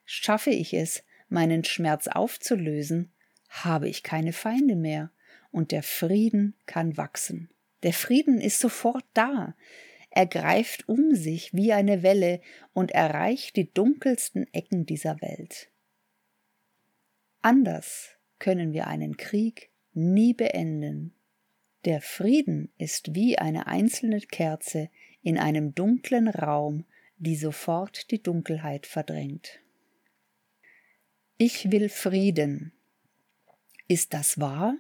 Schaffe 0.04 0.50
ich 0.50 0.74
es, 0.74 1.04
meinen 1.30 1.64
Schmerz 1.64 2.08
aufzulösen, 2.08 3.12
habe 3.50 3.90
ich 3.90 4.04
keine 4.04 4.34
Feinde 4.34 4.76
mehr 4.76 5.12
und 5.52 5.72
der 5.72 5.84
Frieden 5.84 6.56
kann 6.66 6.98
wachsen. 6.98 7.50
Der 7.84 7.94
Frieden 7.94 8.40
ist 8.40 8.60
sofort 8.60 9.06
da. 9.14 9.56
Er 10.10 10.26
greift 10.26 10.88
um 10.90 11.16
sich 11.16 11.54
wie 11.54 11.74
eine 11.74 12.02
Welle 12.04 12.42
und 12.74 12.92
erreicht 12.92 13.56
die 13.56 13.72
dunkelsten 13.72 14.52
Ecken 14.54 14.86
dieser 14.86 15.22
Welt. 15.22 15.70
Anders 17.42 18.10
können 18.40 18.74
wir 18.74 18.88
einen 18.88 19.18
Krieg 19.18 19.70
nie 19.94 20.34
beenden. 20.34 21.14
Der 21.86 22.02
Frieden 22.02 22.72
ist 22.78 23.16
wie 23.16 23.38
eine 23.38 23.68
einzelne 23.68 24.20
Kerze 24.20 24.90
in 25.22 25.38
einem 25.38 25.74
dunklen 25.76 26.28
Raum, 26.28 26.86
die 27.18 27.36
sofort 27.36 28.12
die 28.12 28.22
Dunkelheit 28.22 28.86
verdrängt. 28.86 29.60
Ich 31.40 31.72
will 31.72 31.88
Frieden. 31.90 32.74
Ist 33.88 34.16
das 34.16 34.40
wahr? 34.40 34.76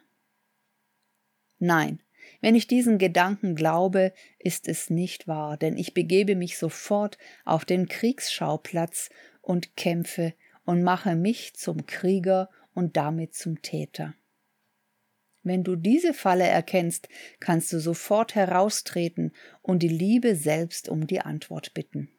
Nein, 1.59 2.01
wenn 2.41 2.55
ich 2.55 2.65
diesen 2.65 2.97
Gedanken 2.97 3.55
glaube, 3.55 4.11
ist 4.39 4.67
es 4.67 4.89
nicht 4.89 5.27
wahr, 5.27 5.57
denn 5.57 5.77
ich 5.77 5.93
begebe 5.93 6.35
mich 6.35 6.57
sofort 6.57 7.19
auf 7.45 7.63
den 7.63 7.87
Kriegsschauplatz 7.87 9.11
und 9.43 9.75
kämpfe 9.75 10.33
und 10.65 10.81
mache 10.81 11.15
mich 11.15 11.53
zum 11.53 11.85
Krieger 11.85 12.49
und 12.73 12.97
damit 12.97 13.35
zum 13.35 13.61
Täter. 13.61 14.15
Wenn 15.43 15.63
du 15.63 15.75
diese 15.75 16.15
Falle 16.15 16.47
erkennst, 16.47 17.07
kannst 17.39 17.71
du 17.71 17.79
sofort 17.79 18.33
heraustreten 18.33 19.31
und 19.61 19.83
die 19.83 19.87
Liebe 19.89 20.35
selbst 20.35 20.89
um 20.89 21.05
die 21.05 21.21
Antwort 21.21 21.75
bitten. 21.75 22.09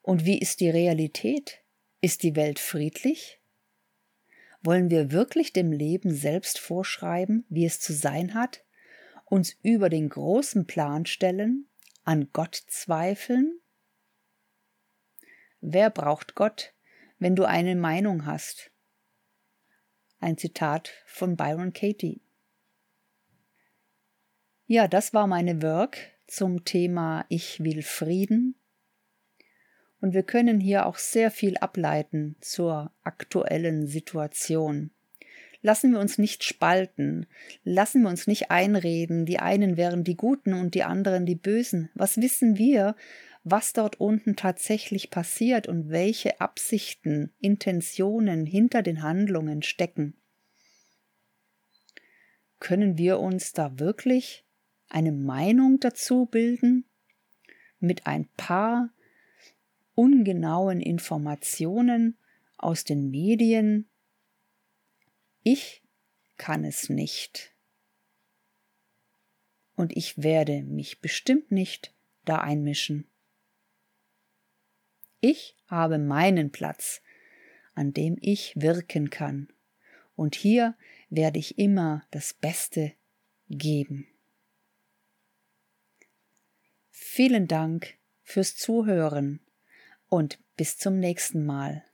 Und 0.00 0.24
wie 0.24 0.38
ist 0.38 0.60
die 0.60 0.70
Realität? 0.70 1.63
Ist 2.04 2.22
die 2.22 2.36
Welt 2.36 2.58
friedlich? 2.58 3.40
Wollen 4.62 4.90
wir 4.90 5.10
wirklich 5.10 5.54
dem 5.54 5.72
Leben 5.72 6.14
selbst 6.14 6.58
vorschreiben, 6.58 7.46
wie 7.48 7.64
es 7.64 7.80
zu 7.80 7.94
sein 7.94 8.34
hat, 8.34 8.62
uns 9.24 9.56
über 9.62 9.88
den 9.88 10.10
großen 10.10 10.66
Plan 10.66 11.06
stellen, 11.06 11.66
an 12.04 12.28
Gott 12.34 12.56
zweifeln? 12.56 13.58
Wer 15.62 15.88
braucht 15.88 16.34
Gott, 16.34 16.74
wenn 17.18 17.36
du 17.36 17.44
eine 17.44 17.74
Meinung 17.74 18.26
hast? 18.26 18.70
Ein 20.20 20.36
Zitat 20.36 20.92
von 21.06 21.38
Byron 21.38 21.72
Katie. 21.72 22.20
Ja, 24.66 24.88
das 24.88 25.14
war 25.14 25.26
meine 25.26 25.62
Work 25.62 25.96
zum 26.26 26.66
Thema 26.66 27.24
Ich 27.30 27.64
will 27.64 27.80
Frieden. 27.80 28.56
Und 30.04 30.12
wir 30.12 30.22
können 30.22 30.60
hier 30.60 30.84
auch 30.84 30.98
sehr 30.98 31.30
viel 31.30 31.56
ableiten 31.56 32.36
zur 32.42 32.92
aktuellen 33.04 33.86
Situation. 33.86 34.90
Lassen 35.62 35.92
wir 35.92 35.98
uns 35.98 36.18
nicht 36.18 36.44
spalten, 36.44 37.24
lassen 37.62 38.02
wir 38.02 38.10
uns 38.10 38.26
nicht 38.26 38.50
einreden, 38.50 39.24
die 39.24 39.38
einen 39.38 39.78
wären 39.78 40.04
die 40.04 40.14
Guten 40.14 40.52
und 40.52 40.74
die 40.74 40.82
anderen 40.82 41.24
die 41.24 41.36
Bösen. 41.36 41.88
Was 41.94 42.20
wissen 42.20 42.58
wir, 42.58 42.96
was 43.44 43.72
dort 43.72 43.98
unten 43.98 44.36
tatsächlich 44.36 45.08
passiert 45.08 45.68
und 45.68 45.88
welche 45.88 46.38
Absichten, 46.38 47.32
Intentionen 47.40 48.44
hinter 48.44 48.82
den 48.82 49.00
Handlungen 49.02 49.62
stecken? 49.62 50.12
Können 52.60 52.98
wir 52.98 53.20
uns 53.20 53.54
da 53.54 53.78
wirklich 53.78 54.44
eine 54.90 55.12
Meinung 55.12 55.80
dazu 55.80 56.26
bilden 56.26 56.84
mit 57.80 58.06
ein 58.06 58.28
paar 58.36 58.90
ungenauen 59.94 60.80
Informationen 60.80 62.16
aus 62.56 62.84
den 62.84 63.10
Medien. 63.10 63.88
Ich 65.42 65.82
kann 66.36 66.64
es 66.64 66.88
nicht. 66.88 67.52
Und 69.76 69.96
ich 69.96 70.22
werde 70.22 70.62
mich 70.62 71.00
bestimmt 71.00 71.50
nicht 71.50 71.94
da 72.24 72.38
einmischen. 72.38 73.06
Ich 75.20 75.56
habe 75.66 75.98
meinen 75.98 76.52
Platz, 76.52 77.00
an 77.74 77.92
dem 77.92 78.16
ich 78.20 78.54
wirken 78.56 79.10
kann, 79.10 79.48
und 80.16 80.36
hier 80.36 80.76
werde 81.10 81.38
ich 81.38 81.58
immer 81.58 82.04
das 82.10 82.34
Beste 82.34 82.92
geben. 83.48 84.06
Vielen 86.90 87.48
Dank 87.48 87.94
fürs 88.22 88.56
Zuhören 88.56 89.40
und 90.14 90.38
bis 90.56 90.78
zum 90.78 91.00
nächsten 91.00 91.44
Mal. 91.44 91.84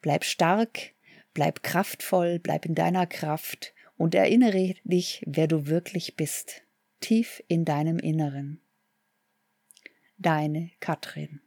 Bleib 0.00 0.24
stark, 0.24 0.94
bleib 1.34 1.62
kraftvoll, 1.62 2.38
bleib 2.38 2.64
in 2.64 2.74
deiner 2.74 3.06
Kraft 3.06 3.74
und 3.98 4.14
erinnere 4.14 4.74
dich, 4.84 5.22
wer 5.26 5.46
du 5.46 5.66
wirklich 5.66 6.16
bist, 6.16 6.62
tief 7.00 7.42
in 7.46 7.66
deinem 7.66 7.98
Inneren. 7.98 8.62
Deine 10.16 10.70
Katrin. 10.80 11.42